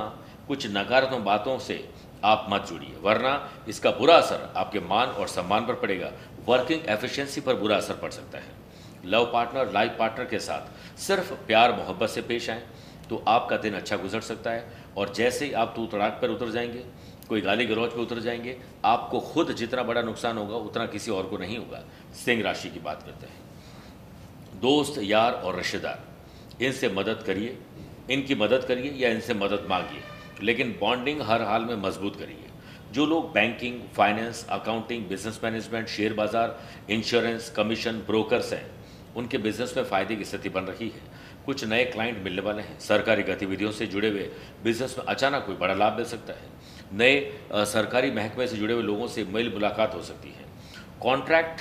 कुछ 0.49 0.66
नकारात्मक 0.66 1.21
बातों 1.21 1.59
से 1.59 1.88
आप 2.25 2.47
मत 2.50 2.66
जुड़िए, 2.69 2.97
वरना 3.02 3.50
इसका 3.69 3.90
बुरा 3.90 4.16
असर 4.16 4.52
आपके 4.57 4.81
मान 4.81 5.09
और 5.09 5.28
सम्मान 5.28 5.66
पर 5.66 5.75
पड़ेगा। 5.75 6.11
वर्किंग 6.47 6.88
एफिशिएंसी 6.88 7.40
पर 7.40 7.54
बुरा 7.54 7.76
असर 7.76 7.95
पड़ 7.95 8.11
सकता 8.11 8.38
है। 8.38 8.52
लव 9.07 9.25
पार्टनर, 9.33 9.73
लाइफ 9.73 9.97
पार्टनर 9.99 10.25
के 10.25 10.38
साथ 10.38 10.99
सिर्फ़ 10.99 11.33
प्यार, 11.47 11.73
मोहब्बत 11.73 12.09
से 12.09 12.23
पेश 12.23 12.50
आएँ। 12.50 12.62
तो 13.11 13.25
आपका 13.28 13.56
दिन 13.56 13.75
अच्छा 13.75 13.96
गुजर 13.96 14.20
सकता 14.20 14.50
है। 14.50 14.73
और 14.96 15.12
जैसे 15.14 15.44
ही 15.44 15.52
आप 15.52 15.73
तू 15.76 15.87
तड़ाक 15.87 16.18
पर 16.23 16.30
उतर 16.30 16.50
जाएँगे, 16.50 16.84
कोई 17.28 17.40
गाली 17.40 17.66
गलौज 17.66 17.90
पर 17.90 17.99
उतर 17.99 18.18
जाएँगे, 18.18 18.56
आपको 18.84 19.20
खुद 19.20 19.52
जितना 19.52 19.82
बड़ा 19.82 20.02
नुकसान 20.02 20.38
होगा, 20.38 20.56
उतना 20.56 20.87
किसी 20.87 21.11
और 21.11 21.26
को 21.26 21.38
नहीं 21.38 21.58
होगा। 21.58 21.84
सिंह 22.25 22.42
राशि 22.42 22.70
की 22.70 22.80
बात 22.80 23.02
करते 23.02 23.26
हैं। 23.26 24.61
दोस्त, 24.61 25.00
यार 25.02 25.32
और 25.32 25.56
रिश्तेदार, 25.56 26.04
इनसे 26.62 26.88
मदद 26.88 27.23
करिए। 27.26 27.58
इनकी 28.11 28.34
मदद 28.34 28.64
करिए 28.64 28.92
या 28.92 29.11
इनसे 29.11 29.34
मदद 29.34 29.66
मांगिए। 29.70 30.00
लेकिन 30.42 30.76
बॉन्डिंग 30.80 31.23
हर 31.23 31.42
हाल 31.42 31.64
में 31.64 31.76
मज़बूत 31.76 32.16
करिए। 32.16 32.50
जो 32.92 33.06
लोग 33.06 33.32
banking 33.32 33.80
finance 33.96 34.46
accounting 34.50 35.06
business 35.06 35.40
management 35.44 35.88
share 35.88 36.12
बाज़ार 36.12 36.61
इंश्योरेंस 36.90 37.50
कमीशन 37.50 37.92
ब्रोकर्स 37.92 38.52
हैं, 38.52 38.70
उनके 39.16 39.38
बिज़नेस 39.38 39.76
में 39.76 39.84
फ़ायदे 39.84 40.16
की 40.16 40.25
स्थिति 40.25 40.49
बन 40.49 40.62
रही 40.62 40.88
है। 40.88 41.00
कुछ 41.46 41.64
नए 41.64 41.84
क्लाइंट 41.84 42.22
मिलने 42.24 42.42
वाले 42.42 42.62
हैं। 42.62 42.78
सरकारी 42.80 43.22
गतिविधियों 43.22 43.70
से 43.72 43.86
जुड़े 43.86 44.08
हुए 44.08 44.28
बिज़नेस 44.64 44.94
में 44.98 45.04
अचानक 45.04 45.44
कोई 45.46 45.56
बड़ा 45.56 45.74
लाभ 45.74 45.96
मिल 45.96 46.04
सकता 46.04 46.32
है। 46.32 46.48
नए 46.92 47.64
सरकारी 47.66 48.10
महकमे 48.10 48.46
से 48.46 48.56
जुड़े 48.56 48.74
हुए 48.74 48.82
लोगों 48.82 49.06
से 49.06 49.24
मेल 49.24 49.52
मुलाकात 49.52 49.94
हो 49.94 50.02
सकती 50.02 50.28
है। 50.28 50.44
कॉन्ट्रैक्ट 51.02 51.60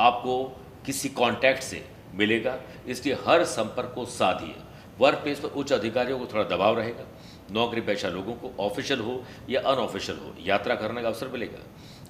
आपको 0.00 0.42
किसी 0.86 1.08
कॉन्टैक्ट 1.10 1.62
से 1.62 1.84
मिलेगा। 2.14 2.56
इसलिए 2.86 3.14
हर 3.26 3.44
संपर्क 3.44 3.92
को 3.94 4.04
साधिए। 4.06 4.54
वर्क 4.98 5.18
प्लेस 5.18 5.40
पर 5.40 5.48
उच्च 5.50 5.72
अधिकारियों 5.72 6.18
को 6.18 6.26
थोड़ा 6.26 6.44
दबाव 6.46 6.78
रहेगा। 6.78 7.04
नौकरी 7.52 7.80
पेशा 7.80 8.08
लोगों 8.08 8.32
को 8.34 8.52
ऑफिशियल 8.60 9.00
हो 9.00 9.22
या 9.50 9.60
अनऑफिशियल 9.60 10.18
हो, 10.18 10.34
यात्रा 10.40 10.74
करने 10.74 11.02
का 11.02 11.08
अवसर 11.08 11.28
मिलेगा। 11.28 11.62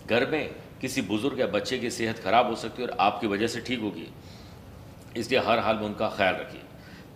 घर 0.06 0.26
में 0.30 0.54
किसी 0.80 1.02
बुज़ुर्ग 1.02 1.40
या 1.40 1.46
बच्चे 1.46 1.78
की 1.78 1.90
सेहत 1.90 2.18
खराब 2.18 2.46
हो 2.46 2.56
सकती 2.56 2.82
है 2.82 2.88
और 2.88 2.96
आपकी 3.00 3.26
वजह 3.26 3.46
से 3.46 3.60
ठीक 3.60 3.80
होगी। 3.80 4.06
इसलिए 5.16 5.40
हर 5.40 5.58
हाल 5.58 5.76
में 5.76 5.84
उनका 5.84 6.08
ख्याल 6.08 6.34
रखिए। 6.34 6.60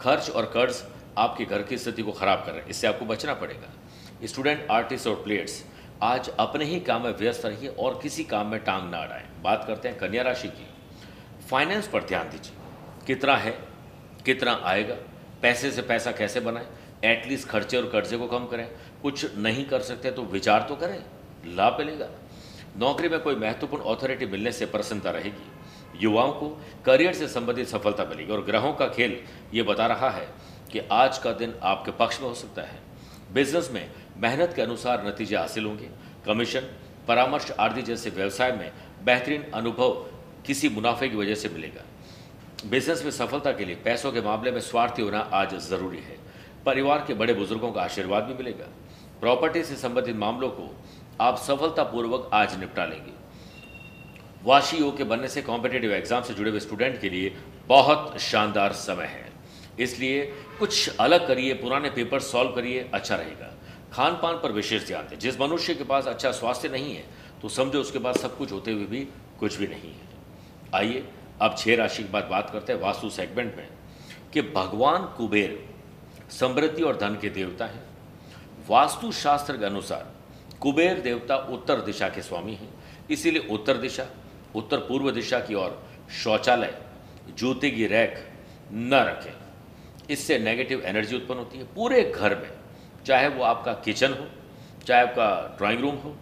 खर्च 0.04 0.28
और 0.30 0.44
कर्ज 0.44 0.82
आपके 1.18 1.44
घर 1.44 1.62
की 1.62 1.76
स्थिति 1.78 2.02
को 2.02 2.12
खराब 2.12 2.42
कर 2.46 2.52
रहे 2.52 2.60
हैं। 2.60 2.68
इससे 2.68 2.86
आपको 2.86 3.04
बचना 3.04 3.34
पड़ेगा। 3.34 4.26
स्टूडेंट, 4.26 4.66
आर्टिस्ट 4.70 5.06
और 5.06 5.14
प्लेयर्स, 5.14 5.62
आज 6.02 6.28
अपने 6.30 6.64
ही 6.64 6.80
काम 6.80 7.02
में 7.02 7.10
व्यस्त 7.10 7.44
रहिए 7.46 7.68
और 7.68 7.98
किसी 8.02 8.24
काम 8.24 8.46
में 8.46 8.58
टांग 8.64 8.90
ना 8.90 8.98
अड़ाएँ 8.98 9.28
बात 9.42 9.64
करते 9.66 9.88
हैं 9.88 9.98
कन्या 9.98 10.22
राशि 10.22 10.48
की। 10.48 10.66
फाइनेंस 11.50 11.88
पर 11.88 12.04
ध्यान 12.04 12.28
दीजिए। 12.30 12.56
कितना 13.06 13.36
है, 13.36 13.50
कितना 14.24 14.60
आएगा, 14.64 14.94
पैसे 15.42 15.70
से 15.70 15.82
पैसा 15.82 16.12
कैसे 16.12 16.40
बनाएँ 16.40 16.66
एटलीस्ट 17.04 17.48
खर्चे 17.48 17.76
और 17.76 17.88
कर्जे 17.88 18.16
को 18.16 18.26
कम 18.26 18.46
करें। 18.46 18.68
कुछ 19.02 19.36
नहीं 19.36 19.64
कर 19.64 19.80
सकते 19.82 20.10
तो 20.10 20.22
विचार 20.24 20.66
तो 20.68 20.76
करें, 20.76 21.02
लाभ 21.46 21.76
मिलेगा। 21.78 22.08
नौकरी 22.78 23.08
में 23.08 23.20
कोई 23.20 23.34
महत्वपूर्ण 23.36 23.94
अथॉरिटी 23.94 24.26
मिलने 24.26 24.52
से 24.52 24.66
प्रसन्नता 24.66 25.10
रहेगी। 25.10 25.50
युवाओं 26.00 26.32
को 26.32 26.48
करियर 26.86 27.14
से 27.14 27.28
संबंधित 27.28 27.68
सफलता 27.68 28.04
मिलेगी। 28.04 28.32
और 28.32 28.42
ग्रहों 28.44 28.72
का 28.72 28.88
खेल 28.88 29.18
ये 29.54 29.62
बता 29.62 29.86
रहा 29.86 30.10
है 30.10 30.26
कि 30.72 30.80
आज 30.92 31.18
का 31.18 31.32
दिन 31.32 31.54
आपके 31.62 31.90
पक्ष 31.90 32.20
में 32.20 32.28
हो 32.28 32.34
सकता 32.34 32.62
है। 32.62 32.78
बिज़नेस 33.32 33.70
में 33.72 33.90
मेहनत 34.16 34.52
के 34.56 34.62
अनुसार 34.62 35.06
नतीजे 35.06 35.36
हासिल 35.36 35.64
होंगे। 35.64 35.88
कमीशन, 36.26 36.68
परामर्श 37.08 37.50
आदि 37.50 37.82
जैसे 37.82 38.10
व्यवसाय 38.10 38.52
में 38.52 38.70
बेहतरीन 39.04 39.50
अनुभव 39.54 39.90
किसी 40.46 40.68
मुनाफे 40.68 41.08
की 41.08 41.16
वजह 41.16 41.34
से 41.34 41.48
मिलेगा। 41.48 41.84
बिज़नेस 42.70 43.04
में 43.04 43.10
सफलता 43.10 43.52
के 43.52 43.64
लिए 43.64 43.74
पैसों 43.74 44.12
के 44.12 44.20
मामले 44.20 44.50
में 44.50 44.60
स्वार्थी 44.60 45.02
होना 45.02 45.18
आज 45.32 45.54
ज़रूरी 45.60 45.98
है। 45.98 46.16
परिवार 46.66 47.04
के 47.06 47.14
बड़े 47.14 47.34
बुज़ुर्गों 47.34 47.72
का 47.72 47.82
आशीर्वाद 47.82 48.24
भी 48.24 48.34
मिलेगा। 48.34 48.68
प्रॉपर्टी 49.20 49.62
से 49.62 49.76
संबंधित 49.76 50.16
मामलों 50.16 50.48
को 50.48 50.70
आप 51.20 51.38
सफलतापूर्वक 51.38 52.30
आज 52.32 52.58
निपटा 52.60 52.84
लेंगे। 52.84 53.12
वाशी 54.44 54.76
योग 54.76 54.96
के 54.96 55.04
बनने 55.04 55.28
से 55.28 55.42
कॉम्पिटेटिव 55.42 55.92
एग्ज़ाम 55.94 56.22
से 56.22 56.34
जुड़े 56.34 56.50
हुए 56.50 56.60
स्टूडेंट 56.60 57.00
के 57.00 57.08
लिए 57.10 57.34
बहुत 57.68 58.18
शानदार 58.20 58.72
समय 58.74 59.04
है। 59.06 59.32
इसलिए 59.78 60.24
कुछ 60.58 60.96
अलग 60.96 61.26
करिए, 61.28 61.54
पुराने 61.54 61.90
पेपर 61.90 62.20
सॉल्व 62.22 62.50
करिए 62.52 62.88
अच्छा 62.94 63.16
रहेगा। 63.16 63.50
खान 63.92 64.18
पान 64.22 64.34
पर 64.34 64.52
विशेष 64.52 64.86
ध्यान 64.86 65.06
दें। 65.08 65.18
जिस 65.18 65.40
मनुष्य 65.40 65.74
के 65.74 65.84
पास 65.84 66.06
अच्छा 66.06 66.30
स्वास्थ्य 66.32 66.68
नहीं 66.68 66.94
है 66.94 67.04
तो 67.42 67.48
समझो 67.50 67.80
उसके 67.80 67.98
पास 67.98 68.18
सब 68.18 68.36
कुछ 68.38 68.52
होते 68.52 68.72
हुए 68.72 68.84
भी 68.86 69.00
कुछ 69.40 69.56
भी 69.56 69.66
नहीं 69.66 69.90
है। 69.90 70.12
आइए, 70.74 71.04
अब 71.40 71.54
छह 71.58 71.76
राशि 71.76 72.02
के 72.02 72.08
बाद 72.08 72.28
बात 72.30 72.50
करते 72.50 72.72
हैं 72.72 72.80
वास्तु 72.80 73.10
सेगमेंट 73.10 73.56
में 73.56 73.68
कि 74.32 74.42
भगवान 74.44 75.04
कुबेर 75.16 75.58
समृद्धि 76.30 76.82
और 76.82 76.96
धन 76.96 77.18
के 77.22 77.28
देवता 77.30 77.66
हैं। 77.66 77.82
वास्तु 78.68 79.10
शास्त्र 79.12 79.56
के 79.56 79.64
अनुसार 79.66 80.12
कुबेर 80.60 81.00
देवता 81.00 81.36
उत्तर 81.36 81.80
दिशा 81.82 82.08
के 82.08 82.22
स्वामी 82.22 82.54
हैं। 82.54 82.68
इसीलिए 83.10 83.46
उत्तर 83.50 83.76
दिशा 83.78 84.06
उत्तर 84.54 84.76
पूर्व 84.78 85.10
दिशा 85.10 85.40
की 85.40 85.54
ओर। 85.54 85.82
शौचालय 86.22 86.78
जूते 87.30 87.70
की 87.70 87.86
रैक 87.86 88.28
न 88.72 88.94
रखें। 88.94 89.32
इससे 90.10 90.38
नेगेटिव 90.38 90.82
एनर्जी 90.84 91.16
उत्पन्न 91.16 91.38
होती 91.38 91.58
है। 91.58 91.64
पूरे 91.64 92.02
घर 92.02 92.34
में, 92.34 92.50
चाहे 93.06 93.28
वो 93.28 93.44
आपका 93.44 93.72
किचन 93.72 94.12
हो, 94.12 94.26
चाहे 94.86 95.02
आपका 95.02 95.56
ड्राइंग 95.58 95.80
रूम 95.80 95.94
हो, 95.94 96.16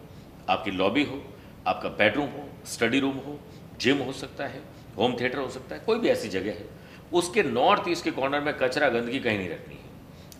आपकी 0.50 0.70
लॉबी 0.70 1.04
हो, 1.04 1.22
आपका 1.66 1.88
बेडरूम 1.88 2.28
हो 2.28 2.48
स्टडी 2.66 3.00
रूम 3.00 3.16
हो 3.16 3.38
जिम 3.80 3.98
हो 3.98 4.12
सकता 4.12 4.46
है 4.46 4.60
होम 4.96 5.16
थिएटर 5.20 5.38
हो 5.38 5.48
सकता 5.48 5.74
है, 5.74 5.80
कोई 5.80 5.98
भी 5.98 6.08
ऐसी 6.08 6.28
जगह 6.28 6.50
है। 6.50 6.66
उसके 7.12 7.42
नॉर्थ 7.42 7.88
ईस्ट 7.88 8.04
के 8.04 8.10
कॉर्नर 8.10 8.40
में 8.40 8.54
कचरा 8.54 8.88
गंदगी 8.88 9.18
कहीं 9.18 9.38
नहीं 9.38 9.50
रखनी 9.50 9.74
है। 9.74 9.90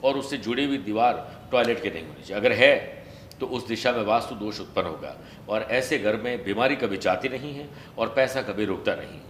और 0.05 0.17
उससे 0.17 0.37
जुड़ी 0.37 0.65
हुई 0.65 0.79
दीवार 0.79 1.49
टॉयलेट 1.53 1.83
के 1.83 1.91
नहीं 1.91 2.07
होनी 2.07 2.23
चाहिए। 2.23 2.41
अगर 2.41 2.53
है 2.53 3.01
तो 3.43 3.47
उस 3.49 3.67
दिशा 3.67 3.93
में 3.93 4.03
वास्तु 4.05 4.35
दोष 4.35 4.61
उत्पन्न 4.61 4.87
होगा। 4.87 5.17
और 5.49 5.63
ऐसे 5.71 5.99
घर 5.99 6.17
में 6.17 6.45
बीमारी 6.45 6.77
कभी 6.77 6.97
जाती 6.99 7.29
नहीं 7.29 7.53
है 7.55 7.69
और 7.99 8.09
पैसा 8.09 8.43
कभी 8.43 8.65
रुकता 8.65 8.95
नहीं। 8.95 9.21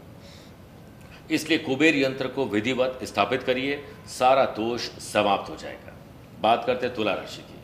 इसलिए 1.31 1.59
कुबेर 1.59 1.97
यंत्र 1.97 2.29
को 2.29 2.45
विधिवत 2.47 2.99
स्थापित 3.03 3.43
करिए, 3.43 3.83
सारा 4.09 4.45
दोष 4.57 4.89
समाप्त 5.03 5.51
हो 5.51 5.57
जाएगा। 5.57 5.93
बात 6.41 6.65
करते 6.65 6.87
हैं 6.87 6.95
तुला 6.97 7.15
राशि 7.15 7.43
की। 7.43 7.61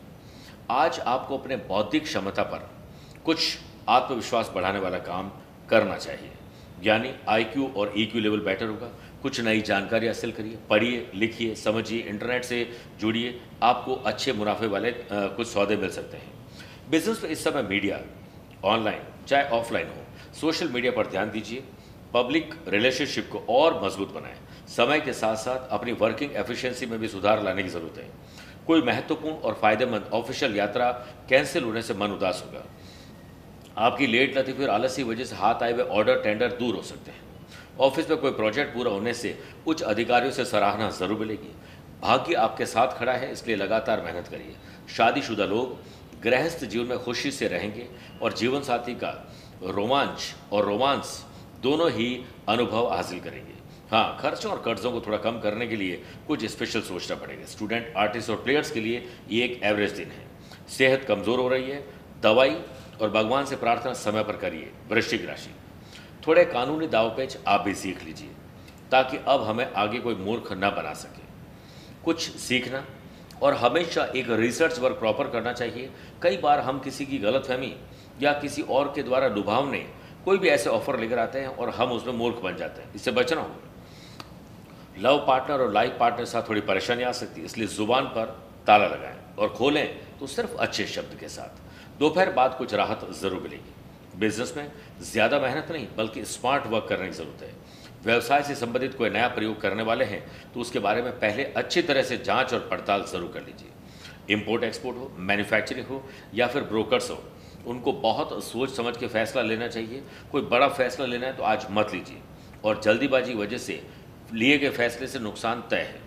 आज 0.71 0.99
आपको 0.99 1.37
अपने 1.37 1.55
बौद्धिक 1.67 2.03
क्षमता 2.03 2.43
पर 2.43 2.69
कुछ 3.25 3.57
आत्मविश्वास 3.89 4.51
बढ़ाने 4.55 4.79
वाला 4.79 4.97
काम 5.05 5.31
करना 5.69 5.97
चाहिए। 5.97 6.31
यानी 6.83 7.13
आईक्यू 7.29 7.67
और 7.77 7.93
ईक्यू 7.97 8.21
लेवल 8.21 8.39
बेटर 8.39 8.65
होगा। 8.65 8.91
कुछ 9.21 9.39
नई 9.41 9.61
जानकारी 9.61 10.07
हासिल 10.07 10.31
करिए, 10.31 10.57
पढ़िए, 10.69 11.09
लिखिए, 11.15 11.55
समझिए, 11.55 12.01
इंटरनेट 12.01 12.43
से 12.43 12.63
जुड़िए। 12.99 13.39
आपको 13.63 13.95
अच्छे 13.95 14.33
मुनाफे 14.33 14.67
वाले 14.67 14.93
कुछ 15.11 15.47
सौदे 15.47 15.75
मिल 15.77 15.89
सकते 15.89 16.17
हैं। 16.17 16.38
बिज़नेस 16.89 17.23
में 17.23 17.29
इस 17.29 17.43
समय 17.43 17.63
मीडिया, 17.63 17.99
ऑनलाइन, 18.65 19.01
चाहे 19.27 19.49
ऑफलाइन 19.49 19.87
हो, 19.87 20.03
सोशल 20.39 20.69
मीडिया 20.69 20.91
पर 20.91 21.07
ध्यान 21.07 21.29
दीजिए, 21.31 21.63
पब्लिक 22.13 22.53
रिलेशनशिप 22.67 23.29
को 23.31 23.39
और 23.49 23.79
मज़बूत 23.83 24.13
बनाएँ। 24.13 24.37
समय 24.67 24.99
के 24.99 25.13
साथ 25.13 25.35
साथ 25.35 25.67
अपनी 25.69 25.91
वर्किंग 25.93 26.35
एफिशिएंसी 26.35 26.85
में 26.85 26.99
भी 26.99 27.07
सुधार 27.07 27.43
लाने 27.43 27.63
की 27.63 27.69
ज़रूरत 27.69 27.97
है। 27.97 28.09
कोई 28.67 28.81
महत्वपूर्ण 28.81 29.35
और 29.35 29.53
फ़ायदेमंद 29.61 30.09
ऑफिशियल 30.13 30.55
यात्रा 30.57 30.91
कैंसिल 31.29 31.63
होने 31.63 31.81
से 31.81 31.93
मन 31.93 32.11
उदास 32.11 32.43
होगा। 32.45 32.63
आपकी 33.77 34.07
लेट 34.07 34.37
लतीफ़ी 34.37 34.63
और 34.63 34.69
आलस 34.69 34.99
वजह 35.01 35.25
से 35.25 35.35
हाथ 35.35 35.63
आए 35.63 35.73
हुए 35.73 35.83
ऑर्डर, 35.83 36.21
टेंडर 36.21 36.57
दूर 36.59 36.75
हो 36.75 36.81
सकते 36.81 37.11
हैं। 37.11 37.21
ऑफ़िस 37.79 38.09
में 38.09 38.17
कोई 38.17 38.31
प्रोजेक्ट 38.31 38.73
पूरा 38.73 38.91
होने 38.91 39.13
से 39.13 39.37
उच्च 39.67 39.81
अधिकारियों 39.83 40.31
से 40.31 40.45
सराहना 40.45 40.89
ज़रूर 40.91 41.19
मिलेगी। 41.19 41.53
भाग्य 42.01 42.33
आपके 42.37 42.65
साथ 42.65 42.97
खड़ा 42.99 43.13
है, 43.13 43.31
इसलिए 43.31 43.55
लगातार 43.55 44.01
मेहनत 44.01 44.27
करिए। 44.27 44.55
शादीशुदा 44.95 45.45
लोग 45.45 45.77
गृहस्थ 46.23 46.65
जीवन 46.65 46.85
में 46.85 46.99
खुशी 46.99 47.31
से 47.31 47.47
रहेंगे 47.47 47.87
और 48.21 48.33
जीवन 48.33 48.61
साथी 48.61 48.95
का 48.95 49.33
रोमांच 49.63 50.35
और 50.53 50.65
रोमांस 50.65 51.25
दोनों 51.63 51.91
ही 51.91 52.25
अनुभव 52.49 52.93
हासिल 52.93 53.19
करेंगे। 53.19 53.53
हाँ 53.91 54.17
खर्चों 54.21 54.51
और 54.51 54.61
कर्जों 54.61 54.91
को 54.91 55.01
थोड़ा 55.01 55.17
कम 55.17 55.39
करने 55.39 55.67
के 55.67 55.75
लिए 55.75 56.03
कुछ 56.27 56.45
स्पेशल 56.45 56.81
सोचना 56.81 57.15
पड़ेगा। 57.15 57.45
स्टूडेंट 57.45 57.93
आर्टिस्ट 57.97 58.29
और 58.29 58.35
प्लेयर्स 58.35 58.71
के 58.71 58.79
लिए 58.79 59.07
ये 59.29 59.43
एक 59.45 59.63
एवरेज 59.63 59.91
दिन 59.91 60.07
है। 60.07 60.27
सेहत 60.69 61.05
कमज़ोर 61.07 61.39
हो 61.39 61.47
रही 61.47 61.69
है, 61.69 61.83
दवाई 62.21 62.55
और 63.01 63.09
भगवान 63.09 63.45
से 63.45 63.55
प्रार्थना 63.55 63.93
समय 63.93 64.23
पर 64.23 64.37
करिए, 64.37 64.71
वृश्चिक 64.89 65.25
राशि। 65.25 65.55
थोड़े 66.27 66.45
कानूनी 66.45 66.87
दाव 66.87 67.07
दावपेच 67.07 67.37
आप 67.47 67.61
भी 67.61 67.73
सीख 67.73 68.03
लीजिए, 68.03 68.29
ताकि 68.91 69.17
अब 69.17 69.43
हमें 69.43 69.73
आगे 69.73 69.99
कोई 69.99 70.15
मूर्ख 70.15 70.51
न 70.53 70.69
बना 70.69 70.93
सके। 70.93 71.27
कुछ 72.03 72.29
सीखना 72.29 72.85
और 73.41 73.53
हमेशा 73.55 74.03
एक 74.15 74.29
रिसर्च 74.31 74.79
वर्क 74.79 74.95
प्रॉपर 74.95 75.29
करना 75.29 75.53
चाहिए। 75.53 75.89
कई 76.21 76.37
बार 76.37 76.59
हम 76.61 76.79
किसी 76.79 77.05
की 77.05 77.17
गलत 77.19 77.45
फहमी 77.45 77.73
या 78.21 78.33
किसी 78.33 78.61
और 78.61 78.91
के 78.95 79.03
द्वारा 79.03 79.27
लुभावने 79.29 79.85
कोई 80.25 80.37
भी 80.37 80.47
ऐसे 80.49 80.69
ऑफ़र 80.69 80.99
लेकर 80.99 81.19
आते 81.19 81.39
हैं 81.39 81.47
और 81.49 81.69
हम 81.71 81.91
उसमें 81.91 82.13
मूर्ख 82.13 82.41
बन 82.43 82.55
जाते 82.55 82.81
हैं। 82.81 82.93
इससे 82.95 83.11
बचना 83.13 83.41
होगा। 83.41 85.01
लव 85.01 85.17
पार्टनर 85.27 85.61
और 85.61 85.71
लाइफ 85.73 85.95
पार्टनर 85.99 86.19
के 86.19 86.25
साथ 86.25 86.49
थोड़ी 86.49 86.61
परेशानी 86.63 87.03
आ 87.03 87.11
सकती 87.13 87.39
है, 87.39 87.45
इसलिए 87.45 87.67
ज़ुबान 87.69 88.05
पर 88.07 88.25
ताला 88.67 88.87
लगाएँ 88.87 89.17
और 89.39 89.49
खोलें 89.49 89.87
तो 90.19 90.27
सिर्फ़ 90.27 90.55
अच्छे 90.57 90.85
शब्द 90.87 91.17
के 91.19 91.27
साथ। 91.29 91.99
दोपहर 91.99 92.31
बाद 92.33 92.55
कुछ 92.57 92.73
राहत 92.73 93.07
ज़रूर 93.13 93.41
मिलेगी। 93.41 94.19
बिज़नेस 94.19 94.53
में 94.57 94.71
ज़्यादा 95.01 95.39
मेहनत 95.39 95.71
नहीं, 95.71 95.87
बल्कि 95.97 96.23
स्मार्ट 96.25 96.67
वर्क 96.67 96.85
करने 96.89 97.05
की 97.05 97.13
ज़रूरत 97.13 97.43
है। 97.43 97.53
व्यवसाय 98.05 98.43
से 98.43 98.55
संबंधित 98.55 98.93
कोई 98.95 99.09
नया 99.09 99.27
प्रयोग 99.27 99.59
करने 99.61 99.83
वाले 99.83 100.05
हैं 100.05 100.23
तो 100.53 100.59
उसके 100.59 100.79
बारे 100.79 101.01
में 101.01 101.11
पहले 101.13 101.43
अच्छी 101.43 101.81
तरह 101.81 102.03
से 102.03 102.17
जाँच 102.19 102.53
और 102.53 102.67
पड़ताल 102.71 103.03
ज़रूर 103.03 103.31
कर 103.33 103.41
लीजिए। 103.41 104.33
इम्पोर्ट 104.33 104.63
एक्सपोर्ट 104.63 104.97
हो 104.97 105.11
मैन्युफैक्चरिंग 105.19 105.85
हो, 105.87 106.03
या 106.35 106.47
फिर 106.47 106.63
ब्रोकर्स 106.63 107.09
हो, 107.11 107.23
उनको 107.67 107.91
बहुत 107.93 108.43
सोच 108.43 108.75
समझ 108.75 108.95
के 108.97 109.07
फैसला 109.07 109.41
लेना 109.41 109.67
चाहिए। 109.67 110.03
कोई 110.31 110.41
बड़ा 110.43 110.67
फैसला 110.69 111.05
लेना 111.05 111.27
है 111.27 111.35
तो 111.37 111.43
आज 111.43 111.65
मत 111.71 111.93
लीजिए। 111.93 112.21
और 112.65 112.81
जल्दीबाजी 112.81 113.33
वजह 113.33 113.57
से 113.57 113.81
लिए 114.33 114.57
गए 114.57 114.69
फैसले 114.69 115.07
से 115.07 115.19
नुकसान 115.19 115.63
तय 115.69 115.81
है। 115.83 116.01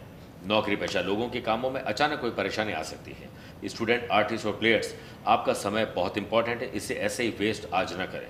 नौकरी 0.47 0.77
पेशा 0.77 1.01
लोगों 1.01 1.29
के 1.29 1.41
कामों 1.41 1.71
में 1.71 1.81
अचानक 1.81 2.21
कोई 2.21 2.31
परेशानी 2.31 2.73
आ 2.73 2.83
सकती 2.85 3.13
है। 3.13 3.69
स्टूडेंट 3.69 4.09
आर्टिस्ट 4.13 4.47
और 4.47 4.53
प्लेयर्स 4.53 4.95
आपका 5.27 5.53
समय 5.55 5.85
बहुत 5.97 6.19
इंपॉर्टेंट 6.19 6.63
है 6.63 6.71
इसे 6.77 6.95
ऐसे 7.01 7.25
ही 7.25 7.35
वेस्ट 7.39 7.69
आज 7.75 7.93
ना 7.99 8.07
करें। 8.07 8.29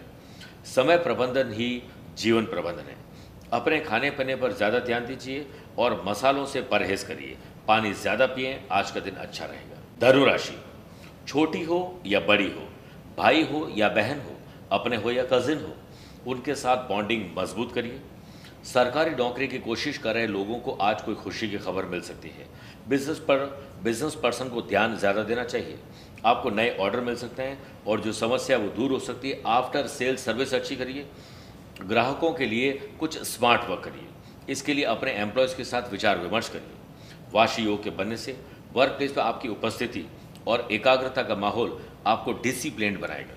समय 0.66 0.96
प्रबंधन 0.98 1.52
ही 1.52 1.82
जीवन 2.16 2.46
प्रबंधन 2.46 2.90
है। 2.90 2.96
अपने 3.52 3.78
खाने 3.80 4.10
पीने 4.10 4.36
पर 4.36 4.52
ज़्यादा 4.52 4.78
ध्यान 4.80 5.06
दीजिए 5.06 5.46
और 5.78 6.02
मसालों 6.06 6.44
से 6.46 6.60
परहेज 6.68 7.02
करिए। 7.02 7.36
पानी 7.68 7.92
ज़्यादा 7.94 8.26
पिए, 8.26 8.60
आज 8.72 8.90
का 8.90 9.00
दिन 9.00 9.14
अच्छा 9.16 9.44
रहेगा। 9.44 9.80
धनु 10.02 10.24
राशि 10.24 10.56
छोटी 11.28 11.62
हो 11.64 12.00
या 12.06 12.20
बड़ी 12.20 12.50
हो, 12.50 12.68
भाई 13.18 13.42
हो 13.42 13.68
या 13.76 13.88
बहन 13.90 14.20
हो, 14.20 14.36
अपने 14.72 14.96
हो 14.96 15.10
या 15.10 15.24
कजिन 15.32 15.58
हो, 15.58 15.74
उनके 16.26 16.54
साथ 16.54 16.88
बॉन्डिंग 16.88 17.24
मज़बूत 17.38 17.72
करिए। 17.72 18.00
सरकारी 18.64 19.10
नौकरी 19.12 19.46
की 19.48 19.58
कोशिश 19.58 19.98
कर 19.98 20.14
रहे 20.14 20.26
लोगों 20.26 20.58
को 20.58 20.72
आज 20.82 21.00
कोई 21.02 21.14
खुशी 21.14 21.48
की 21.48 21.58
खबर 21.58 21.84
मिल 21.86 22.00
सकती 22.00 22.28
है। 22.28 22.46
बिज़नेस 22.88 23.18
पर, 23.20 23.38
बिज़नेस 23.82 24.14
पर्सन 24.14 24.48
को 24.48 24.62
ध्यान 24.62 24.96
ज़्यादा 24.96 25.22
देना 25.22 25.44
चाहिए। 25.44 25.78
आपको 26.26 26.50
नए 26.50 26.76
ऑर्डर 26.80 27.00
मिल 27.00 27.16
सकते 27.16 27.42
हैं 27.42 27.58
और 27.86 28.00
जो 28.00 28.12
समस्या 28.14 28.56
है 28.56 28.62
वो 28.62 28.68
दूर 28.70 28.90
हो 28.92 28.98
सकती 29.00 29.30
है। 29.30 29.40
आफ्टर 29.48 29.86
सेल 29.88 30.16
सर्विस 30.16 30.54
अच्छी 30.54 30.76
करिए। 30.76 31.06
ग्राहकों 31.80 32.32
के 32.32 32.46
लिए 32.46 32.72
कुछ 33.00 33.18
स्मार्ट 33.24 33.68
वर्क 33.68 33.82
करिए। 33.84 34.08
इसके 34.48 34.74
लिए 34.74 34.84
अपने 34.86 35.12
एम्प्लॉयज़ 35.12 35.56
के 35.56 35.64
साथ 35.64 35.90
विचार 35.92 36.18
विमर्श 36.18 36.48
करिए। 36.48 37.30
वाशी 37.32 37.62
योग 37.62 37.82
के 37.84 37.90
बनने 37.92 38.16
से 38.16 38.36
वर्क 38.74 38.92
प्लेस 38.92 39.12
पर 39.12 39.20
आपकी 39.20 39.48
उपस्थिति 39.48 40.04
और 40.48 40.66
एकाग्रता 40.72 41.22
का 41.22 41.34
माहौल 41.36 41.78
आपको 42.06 42.32
डिसिप्लिन 42.42 42.98
बनाएगा। 43.00 43.34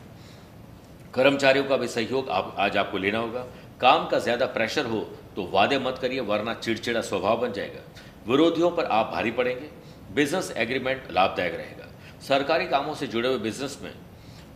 कर्मचारियों 1.13 1.65
का 1.65 1.77
भी 1.77 1.87
सहयोग 1.87 2.29
आप, 2.29 2.55
आज 2.59 2.77
आपको 2.77 2.97
लेना 2.97 3.19
होगा। 3.19 3.45
काम 3.81 4.07
का 4.07 4.19
ज़्यादा 4.19 4.45
प्रेशर 4.47 4.85
हो 4.85 4.99
तो 5.35 5.45
वादे 5.47 5.79
मत 5.79 5.97
करिए, 6.01 6.19
वरना 6.21 6.53
चिड़चिड़ा 6.55 7.01
स्वभाव 7.01 7.41
बन 7.41 7.51
जाएगा। 7.51 7.81
विरोधियों 8.27 8.71
पर 8.71 8.85
आप 8.85 9.11
भारी 9.11 9.31
पड़ेंगे। 9.31 9.69
बिज़नेस 10.15 10.51
एग्रीमेंट 10.57 11.11
लाभदायक 11.11 11.55
रहेगा। 11.55 11.87
सरकारी 12.21 12.67
कामों 12.67 12.93
से 12.95 13.07
जुड़े 13.07 13.27
हुए 13.29 13.37
बिज़नेस 13.39 13.79
में 13.83 13.91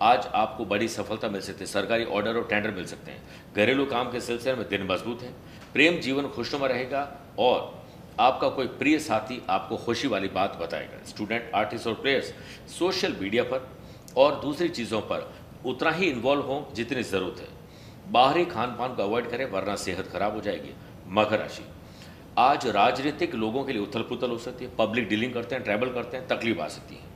आज 0.02 0.28
आपको 0.28 0.66
बड़ी 0.66 0.88
सफलता 0.88 1.30
मिल 1.30 1.42
सकती 1.42 1.60
है। 1.60 1.66
सरकारी 1.66 2.06
ऑर्डर 2.06 2.38
और 2.38 2.48
टेंडर 2.48 2.72
मिल 2.72 2.86
सकते 2.86 3.12
हैं। 3.12 3.22
घरेलू 3.56 3.86
काम 3.86 4.12
के 4.12 4.22
सिलसिले 4.22 4.56
में 4.56 4.68
दिन 4.70 4.84
मज़बूत 4.84 5.22
है। 5.22 5.32
प्रेम 5.74 6.00
जीवन 6.00 6.28
खुशनुमा 6.28 6.68
रहेगा 6.68 7.02
और 7.40 7.84
आपका 8.20 8.50
कोई 8.50 8.68
प्रिय 8.68 9.00
साथी 9.00 9.42
आपको 9.50 9.78
खुशी 9.78 10.08
वाली 10.08 10.28
बात 10.28 10.58
बताएगा। 10.62 11.04
स्टूडेंट 11.06 11.52
आर्टिस्ट 11.56 11.88
और 11.88 11.94
प्लेयर्स 11.94 12.34
सोशल 12.80 13.16
मीडिया 13.22 13.44
पर 13.44 13.70
और 14.18 14.40
दूसरी 14.42 14.70
चीज़ों 14.70 15.02
पर 15.02 15.34
उतना 15.66 15.92
ही 15.92 16.06
इन्वॉल्व 16.06 16.42
हों 16.42 16.74
जितनी 16.74 17.04
ज़रूरत 17.04 17.40
है। 17.40 17.48
बाहरी 18.12 18.46
खान 18.46 18.70
पान 18.70 18.96
को 18.96 19.04
अवॉइड 19.04 19.30
करें, 19.30 19.46
वरना 19.46 19.76
सेहत 19.76 20.08
खराब 20.08 20.36
हो 20.36 20.42
जाएगी। 20.42 20.74
मकर 21.08 21.40
राशि। 21.40 21.64
आज 22.38 22.68
राजनीतिक 22.68 23.36
लोगों 23.36 23.64
के 23.64 23.74
लिए 23.74 23.82
उथल 23.82 24.02
पुथल 24.02 24.30
हो 24.30 24.38
सकती 24.38 24.66
है। 24.66 24.76
पब्लिक 24.76 25.10
डीलिंग 25.10 25.34
करते 25.34 25.56
हैं 25.56 25.64
ट्रैवल 25.64 25.90
करते 25.90 26.18
हैं, 26.18 26.28
तकलीफ़ 26.28 26.60
आ 26.60 26.68
सकती 26.68 26.96
है। 26.96 27.09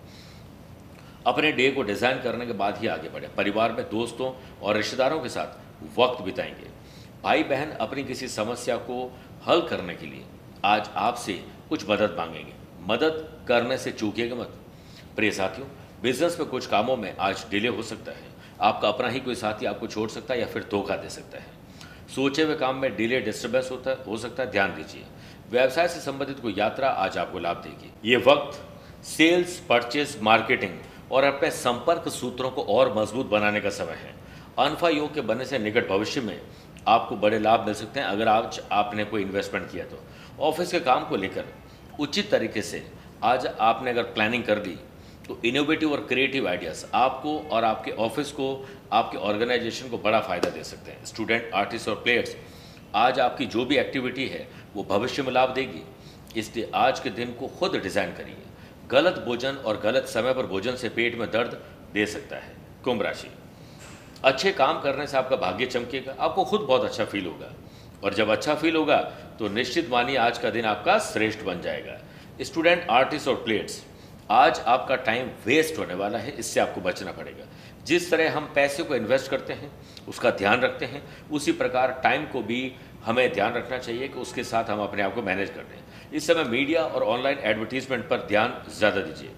अपने 1.28 1.52
डे 1.52 1.72
को 1.72 1.84
डिज़ाइन 1.84 2.22
करने 2.22 2.46
के 2.46 2.54
बाद 2.54 2.78
ही 2.78 2.88
आगे 2.88 3.10
बढ़े। 3.10 3.28
परिवार 3.28 3.72
में 3.72 3.84
दोस्तों 3.90 4.32
और 4.62 4.76
रिश्तेदारों 4.76 5.20
के 5.20 5.30
साथ 5.30 6.00
वक्त 6.00 6.24
बिताएँगे। 6.24 6.72
भाई 7.24 7.44
बहन 7.44 7.72
अपनी 7.72 8.04
किसी 8.04 8.28
समस्या 8.28 8.78
को 8.78 9.18
हल 9.48 9.62
करने 9.62 9.96
के 9.96 10.06
लिए 10.06 10.24
आज 10.66 10.90
आपसे 10.96 11.34
कुछ 11.70 11.90
मदद 11.90 12.16
मांगेंगे। 12.18 12.54
मदद 12.88 13.44
करने 13.48 13.78
से 13.78 13.92
चूकिएगा 13.92 14.36
मत। 14.36 14.54
प्रिय 15.16 15.32
साथियों, 15.32 15.68
बिज़नेस 16.02 16.40
में 16.40 16.50
कुछ 16.50 16.68
कामों 16.68 16.98
में 16.98 17.18
आज 17.18 17.46
डिले 17.52 17.68
हो 17.68 17.82
सकता 17.82 18.12
है। 18.12 18.32
आपका 18.62 18.88
अपना 18.88 19.08
ही 19.08 19.20
कोई 19.20 19.36
साथी 19.36 19.66
आपको 19.66 19.88
छोड़ 19.88 20.10
सकता 20.10 20.34
है 20.34 20.40
या 20.40 20.46
फिर 20.46 20.68
धोखा 20.72 20.96
दे 20.96 21.10
सकता 21.10 21.38
है। 21.38 21.46
सोचे 22.16 22.44
हुए 22.44 22.56
काम 22.56 22.76
में 22.76 22.96
डिले 22.96 23.20
डिस्टर्बेंस 23.22 23.72
होता 23.72 23.92
है 23.92 23.96
सकता 24.18 24.44
है, 24.44 24.52
ध्यान 24.52 24.76
दीजिए। 24.76 25.04
व्यवसाय 25.52 25.88
से 25.88 26.00
संबंधित 26.00 26.40
कोई 26.40 26.56
यात्रा 26.58 26.90
आज 26.90 27.18
आपको 27.18 27.40
लाभ 27.40 27.58
देगी। 27.58 28.10
ये 28.10 28.18
वक्त 28.18 28.62
सेल्स 29.06 29.60
परचेज 29.60 30.18
मार्केटिंग 30.22 30.80
और 31.12 31.24
अपने 31.24 31.50
संपर्क 31.52 32.08
सूत्रों 32.10 32.50
को 32.52 32.64
और 32.70 32.94
मज़बूत 32.98 33.26
बनाने 33.26 33.62
का 33.62 33.70
समय 33.72 33.98
है। 33.98 34.14
अनफा 34.60 34.90
योग 34.90 35.14
के 35.14 35.22
बनने 35.24 35.46
से 35.46 35.60
निकट 35.60 35.90
भविष्य 35.90 36.22
में 36.22 36.40
आपको 36.88 37.16
बड़े 37.18 37.40
लाभ 37.40 37.66
मिल 37.66 37.74
सकते 37.76 38.00
हैं 38.00 38.08
अगर 38.08 38.28
आज 38.28 38.62
आपने 38.72 39.04
कोई 39.06 39.22
इन्वेस्टमेंट 39.22 39.70
किया 39.72 39.86
तो। 39.86 40.00
ऑफ़िस 40.42 40.72
के 40.72 40.80
काम 40.82 41.06
को 41.06 41.16
लेकर 41.16 41.46
उचित 42.00 42.30
तरीके 42.32 42.62
से 42.62 42.86
आज 43.24 43.46
आपने 43.48 43.90
अगर 43.92 44.04
प्लानिंग 44.14 44.44
कर 44.44 44.60
दी 44.60 44.78
तो 45.28 45.40
इनोवेटिव 45.46 45.92
और 45.92 46.00
क्रिएटिव 46.08 46.48
आइडियाज़ 46.48 46.86
आपको 46.94 47.38
और 47.52 47.64
आपके 47.64 47.92
ऑफ़िस 47.92 48.32
को, 48.32 48.66
आपके 48.94 49.18
ऑर्गेनाइजेशन 49.20 49.90
को 49.90 49.98
बड़ा 49.98 50.20
फ़ायदा 50.20 50.50
दे 50.50 50.64
सकते 50.64 50.92
हैं। 50.92 51.06
स्टूडेंट 51.06 51.52
आर्टिस्ट 51.54 51.90
और 51.90 51.96
प्लेयर्स 51.96 52.36
आज 52.96 53.20
आपकी 53.20 53.46
जो 53.46 53.66
भी 53.66 53.78
एक्टिविटी 53.78 54.28
है, 54.28 54.48
वो 54.76 54.84
भविष्य 54.84 55.24
में 55.24 55.32
लाभ 55.32 55.54
देगी। 55.56 55.84
इसलिए 56.36 56.70
आज 56.76 57.00
के 57.00 57.10
दिन 57.12 57.32
को 57.34 57.48
खुद 57.50 57.76
डिज़ाइन 57.76 58.12
करिए। 58.14 58.36
गलत 58.94 59.24
भोजन 59.26 59.56
और 59.58 59.80
गलत 59.80 60.06
समय 60.08 60.34
पर 60.34 60.46
भोजन 60.48 60.76
से 60.76 60.90
पेट 60.92 61.18
में 61.20 61.30
दर्द 61.32 61.58
दे 61.94 62.06
सकता 62.08 62.36
है, 62.36 62.52
कुंभ 62.84 63.02
राशि। 63.02 63.30
अच्छे 64.24 64.52
काम 64.54 64.82
करने 64.82 65.08
से 65.08 65.18
आपका 65.18 65.36
भाग्य 65.38 65.66
चमकेगा, 65.68 66.16
आपको 66.20 66.44
खुद 66.46 66.62
बहुत 66.62 66.84
अच्छा 66.84 67.06
फील 67.06 67.26
होगा। 67.26 67.54
और 68.04 68.14
जब 68.14 68.30
अच्छा 68.30 68.56
फील 68.56 68.76
होगा 68.76 68.98
तो 69.40 69.48
निश्चित 69.50 69.90
मानिए 69.90 70.18
आज 70.18 70.38
का 70.38 70.50
दिन 70.50 70.66
आपका 70.66 70.98
श्रेष्ठ 71.02 71.44
बन 71.44 71.62
जाएगा। 71.62 71.98
स्टूडेंट 72.42 72.88
आर्टिस्ट 72.92 73.28
और 73.28 73.36
प्लेट्स 73.36 73.82
आज 74.32 74.60
आपका 74.60 74.96
टाइम 74.98 75.30
वेस्ट 75.46 75.78
होने 75.80 75.94
वाला 75.96 76.18
है, 76.18 76.32
इससे 76.32 76.60
आपको 76.60 76.82
बचना 76.82 77.12
पड़ेगा। 77.12 77.46
जिस 77.86 78.10
तरह 78.12 78.36
हम 78.36 78.52
पैसे 78.56 78.84
को 78.84 78.96
इन्वेस्ट 78.96 79.32
करते 79.32 79.54
हैं, 79.54 79.72
उसका 80.08 80.30
ध्यान 80.32 80.62
रखते 80.62 80.86
हैं, 80.86 81.04
उसी 81.32 81.52
प्रकार 81.54 82.00
टाइम 82.04 82.26
को 82.26 82.42
भी 82.44 82.72
हमें 83.06 83.34
ध्यान 83.34 83.54
रखना 83.54 83.78
चाहिए 83.78 84.08
कि 84.08 84.20
उसके 84.20 84.44
साथ 84.44 84.70
हम 84.70 84.82
अपने 84.82 85.02
आप 85.02 85.16
को 85.16 85.22
मैनेज 85.22 85.50
कर 85.50 85.66
हैं 85.72 85.83
इस 86.14 86.28
समय 86.28 86.44
मीडिया 86.46 86.84
और 86.84 87.04
ऑनलाइन 87.04 87.38
एडवर्टीजमेंट 87.44 88.08
पर 88.10 88.26
ध्यान 88.28 88.54
ज़्यादा 88.70 89.02
दीजिए। 89.02 89.30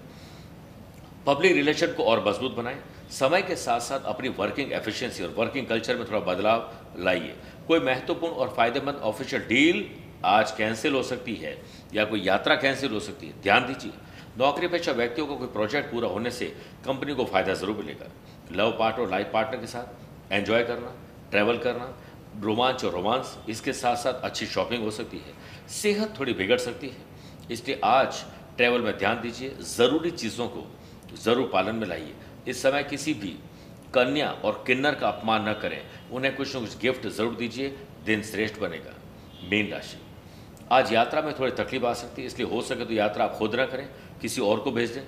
पब्लिक 1.26 1.52
रिलेशन 1.52 1.92
को 1.92 2.04
और 2.04 2.24
मज़बूत 2.26 2.54
बनाएँ। 2.54 2.78
समय 3.10 3.42
के 3.42 3.56
साथ 3.56 3.80
साथ 3.80 4.04
अपनी 4.06 4.28
वर्किंग 4.38 4.72
एफिशिएंसी 4.72 5.24
और 5.24 5.34
वर्किंग 5.36 5.66
कल्चर 5.66 5.96
में 5.96 6.06
थोड़ा 6.08 6.20
बदलाव 6.22 6.70
लाइए। 6.98 7.34
कोई 7.68 7.80
महत्वपूर्ण 7.80 8.34
और 8.34 8.52
फ़ायदेमंद 8.56 8.96
ऑफिशियल 9.04 9.42
डील 9.48 9.84
आज 10.24 10.50
कैंसिल 10.52 10.94
हो 10.94 11.02
सकती 11.04 11.34
है 11.36 11.56
या 11.94 12.04
कोई 12.04 12.20
यात्रा 12.22 12.54
कैंसिल 12.56 12.92
हो 12.92 13.00
सकती 13.00 13.26
है, 13.26 13.32
ध्यान 13.42 13.66
दीजिए। 13.66 13.92
नौकरी 14.38 14.68
पेशा 14.68 14.92
व्यक्तियों 14.92 15.26
को 15.26 15.36
कोई 15.36 15.48
प्रोजेक्ट 15.48 15.90
पूरा 15.90 16.08
होने 16.08 16.30
से 16.30 16.46
कंपनी 16.86 17.14
को 17.14 17.24
फ़ायदा 17.24 17.54
ज़रूर 17.54 17.76
मिलेगा। 17.76 18.06
लव 18.52 18.76
पार्टनर 18.78 19.04
और 19.04 19.10
लाइफ 19.10 19.30
पार्टनर 19.32 19.60
के 19.60 19.66
साथ 19.66 20.32
एंजॉय 20.32 20.64
करना 20.64 20.94
ट्रैवल 21.30 21.58
करना 21.58 21.86
रोमांच 22.42 22.84
और 22.84 22.92
रोमांस 22.92 23.36
इसके 23.48 23.72
साथ 23.72 23.96
साथ 23.96 24.22
अच्छी 24.24 24.46
शॉपिंग 24.46 24.82
हो 24.84 24.90
सकती 24.90 25.16
है। 25.16 25.34
सेहत 25.72 26.14
थोड़ी 26.18 26.32
बिगड़ 26.34 26.58
सकती 26.58 26.88
है। 26.88 27.50
इसलिए 27.50 27.80
आज 27.84 28.22
ट्रैवल 28.56 28.80
में 28.80 28.96
ध्यान 28.98 29.20
दीजिए, 29.20 29.56
ज़रूरी 29.68 30.10
चीज़ों 30.12 30.48
को 30.48 30.66
ज़रूर 31.16 31.50
पालन 31.52 31.76
में 31.76 31.86
लाइए। 31.88 32.14
इस 32.48 32.62
समय 32.62 32.82
किसी 32.84 33.14
भी 33.14 33.36
कन्या 33.94 34.30
और 34.44 34.62
किन्नर 34.66 34.94
का 34.94 35.08
अपमान 35.08 35.48
न 35.48 35.52
करें। 35.52 35.80
उन्हें 36.12 36.34
कुछ 36.36 36.56
न 36.56 36.60
कुछ 36.60 36.78
गिफ्ट 36.78 37.06
ज़रूर 37.08 37.34
दीजिए, 37.34 37.76
दिन 38.04 38.22
श्रेष्ठ 38.22 38.58
बनेगा। 38.60 38.94
मीन 39.50 39.70
राशि। 39.72 39.98
आज 40.72 40.92
यात्रा 40.92 41.22
में 41.22 41.32
थोड़ी 41.38 41.52
तकलीफ़ 41.54 41.84
आ 41.84 41.92
सकती 41.94 42.22
है, 42.22 42.26
इसलिए 42.26 42.48
हो 42.48 42.60
सके 42.62 42.84
तो 42.84 42.92
यात्रा 42.94 43.24
आप 43.24 43.34
खुद 43.34 43.54
ना 43.54 43.66
करें, 43.66 43.88
किसी 44.22 44.40
और 44.40 44.60
को 44.60 44.70
भेज 44.72 44.90
दें। 44.90 45.02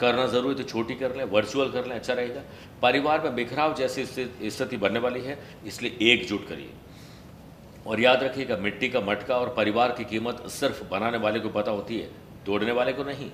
करना 0.00 0.26
ज़रूरी 0.26 0.54
तो 0.54 0.62
छोटी 0.62 0.94
कर 0.94 1.16
लें 1.16 1.24
वर्चुअल 1.24 1.70
कर 1.72 1.86
लें 1.86 1.94
अच्छा 1.96 2.12
रहेगा। 2.12 2.42
परिवार 2.82 3.20
में 3.20 3.34
बिखराव 3.34 3.74
जैसी 3.74 4.04
स्थिति 4.04 4.76
बनने 4.76 4.98
वाली 4.98 5.20
है, 5.20 5.38
इसलिए 5.66 5.96
एकजुट 6.02 6.48
करिए। 6.48 6.70
और 7.86 8.00
याद 8.00 8.22
रखिएगा, 8.22 8.56
मिट्टी 8.56 8.88
का 8.88 9.00
मटका 9.00 9.36
और 9.36 9.54
परिवार 9.54 9.92
की 9.92 10.04
कीमत 10.04 10.42
सिर्फ़ 10.50 10.82
बनाने 10.84 11.18
वाले 11.18 11.40
को 11.40 11.48
पता 11.48 11.70
होती 11.70 11.98
है, 11.98 12.10
तोड़ने 12.46 12.72
वाले 12.72 12.92
को 12.92 13.04
नहीं। 13.04 13.30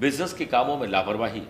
बिज़नेस 0.00 0.32
के 0.32 0.44
कामों 0.44 0.76
में 0.76 0.86
लापरवाही, 0.88 1.42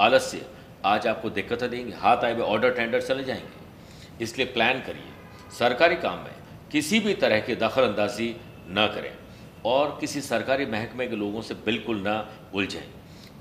आलस्य, 0.00 0.46
आज 0.84 1.06
आपको 1.06 1.30
दिक्कतें 1.30 1.68
देंगे, 1.70 1.92
हाथ 1.92 2.24
आए 2.24 2.34
हुए 2.34 2.42
ऑर्डर 2.42 2.70
टेंडर 2.70 3.00
चले 3.00 3.24
जाएँगे। 3.24 4.24
इसलिए 4.24 4.46
प्लान 4.46 4.80
करिए। 4.80 5.56
सरकारी 5.58 5.96
काम 5.96 6.18
में 6.18 6.34
किसी 6.72 7.00
भी 7.00 7.14
तरह 7.14 7.40
की 7.40 7.54
दखल 7.56 7.82
अंदाजी 7.82 8.28
न 8.68 8.86
करें 8.94 9.12
और 9.64 9.96
किसी 10.00 10.20
सरकारी 10.20 10.66
महकमे 10.66 11.06
के 11.06 11.16
लोगों 11.16 11.42
से 11.42 11.54
बिल्कुल 11.54 12.02
न 12.06 12.24
उलझें। 12.54 12.97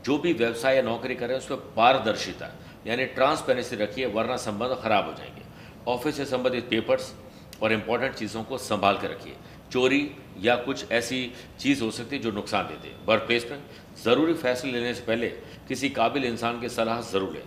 जो 0.08 0.18
भी 0.18 0.32
व्यवसाय 0.34 0.76
या 0.76 0.82
नौकरी 0.82 1.16
करें 1.16 1.36
उसमें 1.36 1.60
पारदर्शिता, 1.76 2.50
यानी 2.88 3.06
ट्रांसपेरेंसी 3.08 3.76
रखिए, 3.76 4.06
वरना 4.08 4.36
संबंध 4.38 4.78
खराब 4.84 5.06
हो 5.06 5.14
जाएँगे। 5.14 5.42
ऑफ़िस 5.88 6.18
से 6.18 6.26
संबंधित 6.26 6.70
पेपर्स 6.70 7.14
और 7.62 7.74
इम्पोर्टेंट 7.74 8.14
चीज़ों 8.16 8.44
को 8.44 8.58
संभाल 8.58 8.98
कर 8.98 9.10
रखिए। 9.10 9.36
चोरी 9.72 10.00
या 10.42 10.56
कुछ 10.56 10.92
ऐसी 10.92 11.20
चीज़ 11.60 11.84
हो 11.84 11.90
सकती 11.92 12.16
है 12.16 12.22
जो 12.22 12.32
नुकसान 12.32 12.68
दे 12.68 12.76
दे। 12.78 12.94
वर्क 13.06 13.24
प्लेस 13.28 13.48
में 13.52 13.64
ज़रूरी 14.04 14.34
फैसले 14.36 14.72
लेने 14.72 14.94
से 14.94 15.04
पहले 15.06 15.28
किसी 15.68 15.90
काबिल 15.92 16.26
इंसान 16.26 16.60
की 16.62 16.70
सलाह 16.70 17.02
ज़रूर 17.04 17.34
लें। 17.34 17.44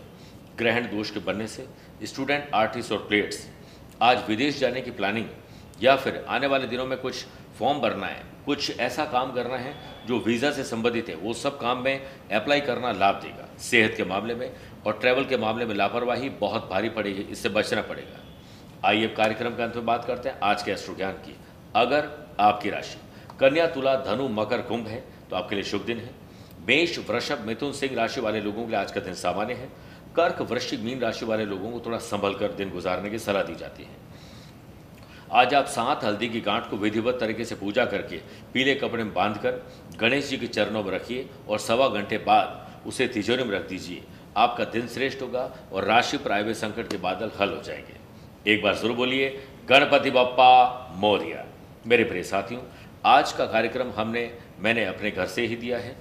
ग्रहण 0.58 0.86
दोष 0.86 1.10
के 1.10 1.20
बनने 1.22 1.46
से 1.46 1.66
स्टूडेंट 2.04 2.50
आर्टिस्ट 2.54 2.92
और 2.92 2.98
प्लेयर्स 2.98 3.46
आज 4.02 4.28
विदेश 4.28 4.58
जाने 4.58 4.80
की 4.80 4.90
प्लानिंग 4.92 5.28
या 5.82 5.96
फिर 5.96 6.24
आने 6.28 6.46
वाले 6.46 6.66
दिनों 6.66 6.86
में 6.86 6.98
कुछ 6.98 7.24
फॉर्म 7.58 7.80
भरना 7.80 8.06
है, 8.06 8.24
कुछ 8.46 8.78
ऐसा 8.80 9.04
काम 9.06 9.32
करना 9.32 9.56
है 9.56 9.74
जो 10.10 10.18
वीज़ा 10.18 10.50
से 10.50 10.64
संबंधित 10.64 11.08
है, 11.08 11.14
वो 11.16 11.32
सब 11.34 11.58
काम 11.58 11.82
में 11.82 12.00
अप्लाई 12.32 12.60
करना 12.60 12.90
लाभ 12.92 13.20
देगा। 13.22 13.46
सेहत 13.60 13.94
के 13.96 14.04
मामले 14.04 14.34
में 14.34 14.50
और 14.86 14.92
ट्रैवल 14.92 15.24
के 15.24 15.36
मामले 15.36 15.64
में 15.64 15.74
लापरवाही 15.74 16.28
बहुत 16.40 16.68
भारी 16.70 16.88
पड़ेगी, 16.88 17.22
इससे 17.22 17.48
बचना 17.48 17.82
पड़ेगा। 17.82 18.88
आइए 18.88 19.08
कार्यक्रम 19.08 19.50
के 19.50 19.62
अंत 19.62 19.76
में 19.76 19.86
बात 19.86 20.04
करते 20.04 20.28
हैं। 20.28 20.38
आज 20.42 20.62
के 20.62 20.72
अश्रु 20.72 20.94
ज्ञान 20.94 21.12
की। 21.22 21.36
अगर 21.76 22.08
आपकी 22.40 22.70
राशि 22.70 22.98
कन्या, 23.40 23.66
तुला, 23.66 23.94
धनु, 23.96 24.28
मकर, 24.30 24.62
कुंभ 24.62 24.86
है 24.86 25.04
तो 25.30 25.36
आपके 25.36 25.54
लिए 25.54 25.64
शुभ 25.64 25.82
दिन 25.82 25.98
है। 25.98 26.10
मेष, 26.68 26.98
वृषभ, 27.00 27.44
मिथुन, 27.46 27.72
सिंह 27.72 27.94
राशि 27.96 28.20
वाले 28.20 28.40
लोगों 28.40 28.64
के 28.64 28.70
लिए 28.70 28.80
आज 28.80 28.92
का 28.92 29.00
दिन 29.00 29.14
सामान्य 29.16 29.54
है। 29.54 29.68
कर्क, 30.16 30.40
वृश्चिक, 30.42 30.80
मीन 30.80 31.00
राशि 31.00 31.24
वाले 31.24 31.44
लोगों 31.44 31.70
को 31.70 31.80
थोड़ा 31.86 31.98
संभल 32.04 32.34
कर 32.34 32.52
दिन 32.52 32.70
गुजारने 32.70 33.10
की 33.10 33.18
सलाह 33.18 33.42
दी 33.42 33.54
जाती 33.54 33.82
है। 33.82 34.09
आज 35.32 35.54
आप 35.54 35.66
सात 35.66 36.04
हल्दी 36.04 36.28
की 36.28 36.40
गांठ 36.40 36.70
को 36.70 36.76
विधिवत 36.76 37.16
तरीके 37.20 37.44
से 37.44 37.54
पूजा 37.54 37.84
करके 37.84 38.16
पीले 38.52 38.74
कपड़े 38.74 39.04
में 39.04 39.12
बांधकर 39.14 39.70
गणेश 40.00 40.28
जी 40.28 40.36
के 40.36 40.46
चरणों 40.46 40.84
में 40.84 40.90
रखिए 40.90 41.28
और 41.48 41.58
सवा 41.58 41.88
घंटे 41.88 42.18
बाद 42.18 42.82
उसे 42.86 43.06
तिजोरी 43.08 43.44
में 43.44 43.50
रख 43.50 43.68
दीजिए। 43.68 44.02
आपका 44.36 44.64
दिन 44.64 44.86
श्रेष्ठ 44.86 45.22
होगा 45.22 45.56
और 45.72 45.84
राशि 45.84 46.16
पर 46.16 46.32
आए 46.32 46.42
हुए 46.42 46.54
संकट 46.54 46.90
के 46.90 46.96
बादल 46.96 47.30
हल 47.40 47.50
हो 47.50 47.62
जाएँगे। 47.62 48.52
एक 48.52 48.62
बार 48.62 48.74
ज़रूर 48.74 48.96
बोलिए, 48.96 49.28
गणपति 49.68 50.10
बप्पा 50.10 50.92
मौर्य। 50.96 51.44
मेरे 51.86 52.04
प्रिय 52.04 52.22
साथियों, 52.22 52.62
आज 53.04 53.32
का 53.32 53.46
कार्यक्रम 53.46 53.90
हमने, 53.90 54.30
मैंने 54.58 54.84
अपने 54.84 55.10
घर 55.10 55.26
से 55.26 55.46
ही 55.46 55.56
दिया 55.56 55.78
है। 55.78 55.96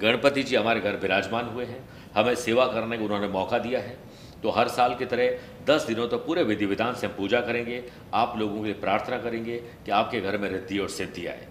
गणपति 0.00 0.42
जी 0.42 0.56
हमारे 0.56 0.80
घर 0.80 0.96
विराजमान 0.96 1.44
हुए 1.44 1.64
हैं। 1.64 1.84
हमें 2.14 2.34
सेवा 2.34 2.66
करने 2.66 2.98
का 2.98 3.04
उन्होंने 3.04 3.28
मौका 3.28 3.58
दिया 3.58 3.80
है। 3.80 3.96
तो 4.44 4.50
हर 4.50 4.68
साल 4.68 4.94
की 4.94 5.04
तरह 5.04 5.36
दस 5.66 5.84
दिनों 5.86 6.06
तक 6.06 6.10
तो 6.10 6.18
पूरे 6.18 6.42
विधि 6.42 6.66
विधान 6.66 6.94
से 6.94 7.06
हम 7.06 7.12
पूजा 7.12 7.40
करेंगे। 7.40 7.82
आप 8.14 8.34
लोगों 8.38 8.56
के 8.56 8.64
लिए 8.64 8.74
प्रार्थना 8.74 9.18
करेंगे 9.18 9.56
कि 9.84 9.90
आपके 9.90 10.20
घर 10.20 10.36
में 10.38 10.48
रिद्धि 10.50 10.78
और 10.78 10.88
सिद्धि 10.88 11.26
आए। 11.26 11.46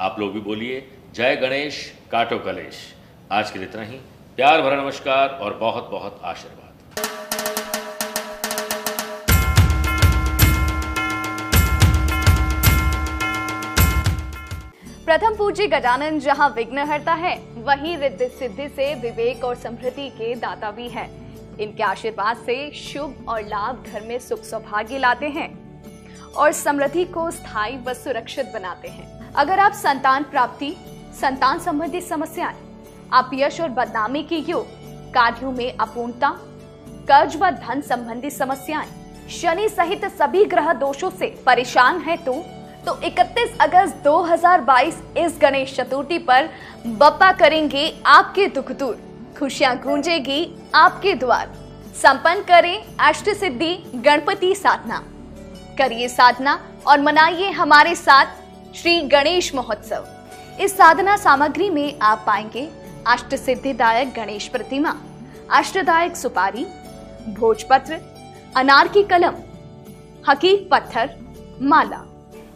आप 0.00 0.18
लोग 0.20 0.32
भी 0.32 0.40
बोलिए, 0.40 0.80
जय 1.14 1.36
गणेश, 1.36 1.80
काटो 2.12 2.38
कलेश। 2.38 2.76
आज 3.32 3.50
के 3.50 3.58
लिए 3.58 3.68
इतना 3.68 3.82
ही। 3.82 3.96
प्यार 4.36 4.62
भरा 4.62 4.76
नमस्कार 4.76 5.28
और 5.28 5.54
बहुत 5.54 5.88
बहुत 5.90 6.20
आशीर्वाद। 6.24 6.66
प्रथम 15.06 15.36
पूज्य 15.36 15.66
गजानन 15.66 16.18
जहाँ 16.20 16.48
विघ्न 16.56 16.78
हरता 16.78 17.12
है, 17.14 17.36
वहीं 17.64 17.96
रिद्धि 17.96 18.28
सिद्धि 18.28 18.68
से 18.68 18.94
विवेक 19.00 19.44
और 19.44 19.54
समृद्धि 19.54 20.08
के 20.10 20.34
दाता 20.34 20.70
भी 20.70 20.88
है। 20.88 21.06
इनके 21.60 21.82
आशीर्वाद 21.82 22.36
से 22.36 22.70
शुभ 22.74 23.24
और 23.28 23.42
लाभ 23.42 23.84
घर 23.92 24.02
में 24.02 24.18
सुख 24.18 24.42
सौभाग्य 24.44 24.98
लाते 24.98 25.28
हैं 25.28 25.48
और 26.32 26.52
समृद्धि 26.52 27.04
को 27.04 27.30
स्थायी 27.30 27.76
व 27.76 27.92
सुरक्षित 27.94 28.46
बनाते 28.54 28.88
हैं। 28.88 29.32
अगर 29.34 29.58
आप 29.58 29.72
संतान 29.72 30.24
प्राप्ति, 30.24 30.74
संतान 31.20 31.58
संबंधी 31.58 32.00
समस्याएँ, 32.00 32.56
आप 33.12 33.30
यश 33.34 33.60
और 33.60 33.68
बदनामी 33.68 34.22
के 34.22 34.36
योग, 34.36 34.66
कार्यों 35.14 35.52
में 35.52 35.72
अपूर्णता, 35.72 36.30
कर्ज 37.08 37.36
व 37.36 37.50
धन 37.50 37.80
संबंधी 37.80 38.30
समस्याएँ, 38.30 38.88
शनि 39.30 39.68
सहित 39.68 40.04
सभी 40.12 40.44
ग्रह 40.44 40.72
दोषों 40.74 41.10
से 41.10 41.26
परेशान 41.46 42.00
है 42.00 42.16
तो 42.16 42.32
तो 42.86 42.94
31 43.02 43.56
अगस्त 43.60 43.96
2022 44.04 44.94
इस 45.18 45.38
गणेश 45.42 45.74
चतुर्थी 45.76 46.18
पर 46.18 46.48
बप्पा 46.86 47.32
करेंगे 47.32 47.90
आपके 48.06 48.46
दुख 48.46 48.70
दूर। 48.72 49.07
खुशियाँ 49.38 49.76
गूंजेगी 49.76 50.70
आपके 50.74 51.14
द्वार। 51.14 51.52
संपन्न 51.94 52.40
करें 52.40 52.84
अष्ट 53.00 53.28
सिद्धि 53.30 53.74
गणपति 53.94 54.54
साधना। 54.54 55.02
करिए 55.78 56.08
साधना 56.08 56.58
और 56.86 57.00
मनाइए 57.00 57.50
हमारे 57.50 57.94
साथ 57.94 58.26
श्री 58.76 59.00
गणेश 59.08 59.54
महोत्सव। 59.54 60.06
इस 60.60 60.76
साधना 60.76 61.16
सामग्री 61.16 61.68
में 61.70 61.98
आप 62.02 62.22
पाएँगे 62.26 62.68
अष्ट 63.06 63.34
सिद्धिदायक 63.34 64.12
गणेश 64.14 64.48
प्रतिमा, 64.48 64.94
अष्टदायक 65.50 66.16
सुपारी, 66.16 66.64
भोजपत्र 67.28 67.98
अनार 68.56 68.88
की 68.88 69.02
कलम, 69.02 69.34
हकीक 70.28 70.68
पत्थर, 70.72 71.14
माला। 71.62 72.02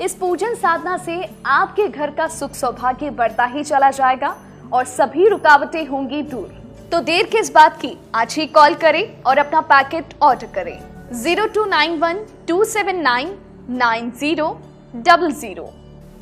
इस 0.00 0.14
पूजन 0.14 0.54
साधना 0.54 0.96
से 0.96 1.22
आपके 1.46 1.86
घर 1.88 2.10
का 2.10 2.26
सुख 2.28 2.54
सौभाग्य 2.54 3.10
बढ़ता 3.10 3.44
ही 3.44 3.64
चला 3.64 3.90
जाएगा 3.90 4.34
और 4.72 4.84
सभी 4.86 5.28
रुकावटें 5.28 5.84
होंगी 5.86 6.22
दूर। 6.22 6.61
तो 6.92 6.98
देर 7.00 7.26
किस 7.26 7.50
बात 7.52 7.76
की? 7.80 7.96
आज 8.14 8.34
ही 8.38 8.44
कॉल 8.46 8.74
करें 8.74 9.22
और 9.22 9.38
अपना 9.38 9.60
पैकेट 9.68 10.12
ऑर्डर 10.22 10.46
करें। 10.54 11.12
Zero 11.20 11.46
two 11.54 11.64
nine 11.64 11.96
one 11.98 12.18
two 12.48 12.64
seven 12.64 12.96
nine 13.02 13.28
nine 13.68 14.10
zero 14.18 14.48
double 14.94 15.30
zero 15.32 15.64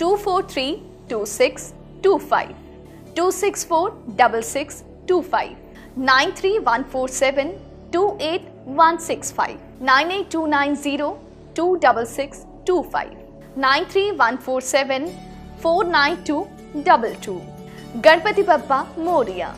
two 0.01 0.15
four 0.17 0.43
three 0.53 0.67
two 1.11 1.25
six 1.27 1.73
two 2.05 2.17
five 2.31 2.55
two 3.17 3.31
six 3.31 3.65
four 3.69 3.91
double 4.19 4.43
six 4.43 4.83
two 5.09 5.21
five 5.33 6.03
nine 6.03 6.33
three 6.41 6.57
one 6.59 6.83
four 6.93 7.09
seven 7.11 7.51
two 7.93 8.07
eight 8.23 8.47
one 8.79 8.97
six 9.07 9.33
five 9.33 9.85
nine 9.85 10.11
eight 10.11 10.31
two 10.33 10.45
nine 10.47 10.77
zero 10.85 11.11
two 11.57 11.75
double 11.85 12.05
six 12.13 12.45
two 12.67 12.81
five 12.93 13.57
nine 13.59 13.85
three 13.91 14.11
one 14.21 14.37
four 14.45 14.61
seven 14.69 15.09
four 15.63 15.87
nine 15.89 16.17
two 16.29 16.47
double 16.77 17.17
two 17.27 17.41
Ganpati 17.97 18.43
Bappa 18.43 18.83
Morya 18.99 19.55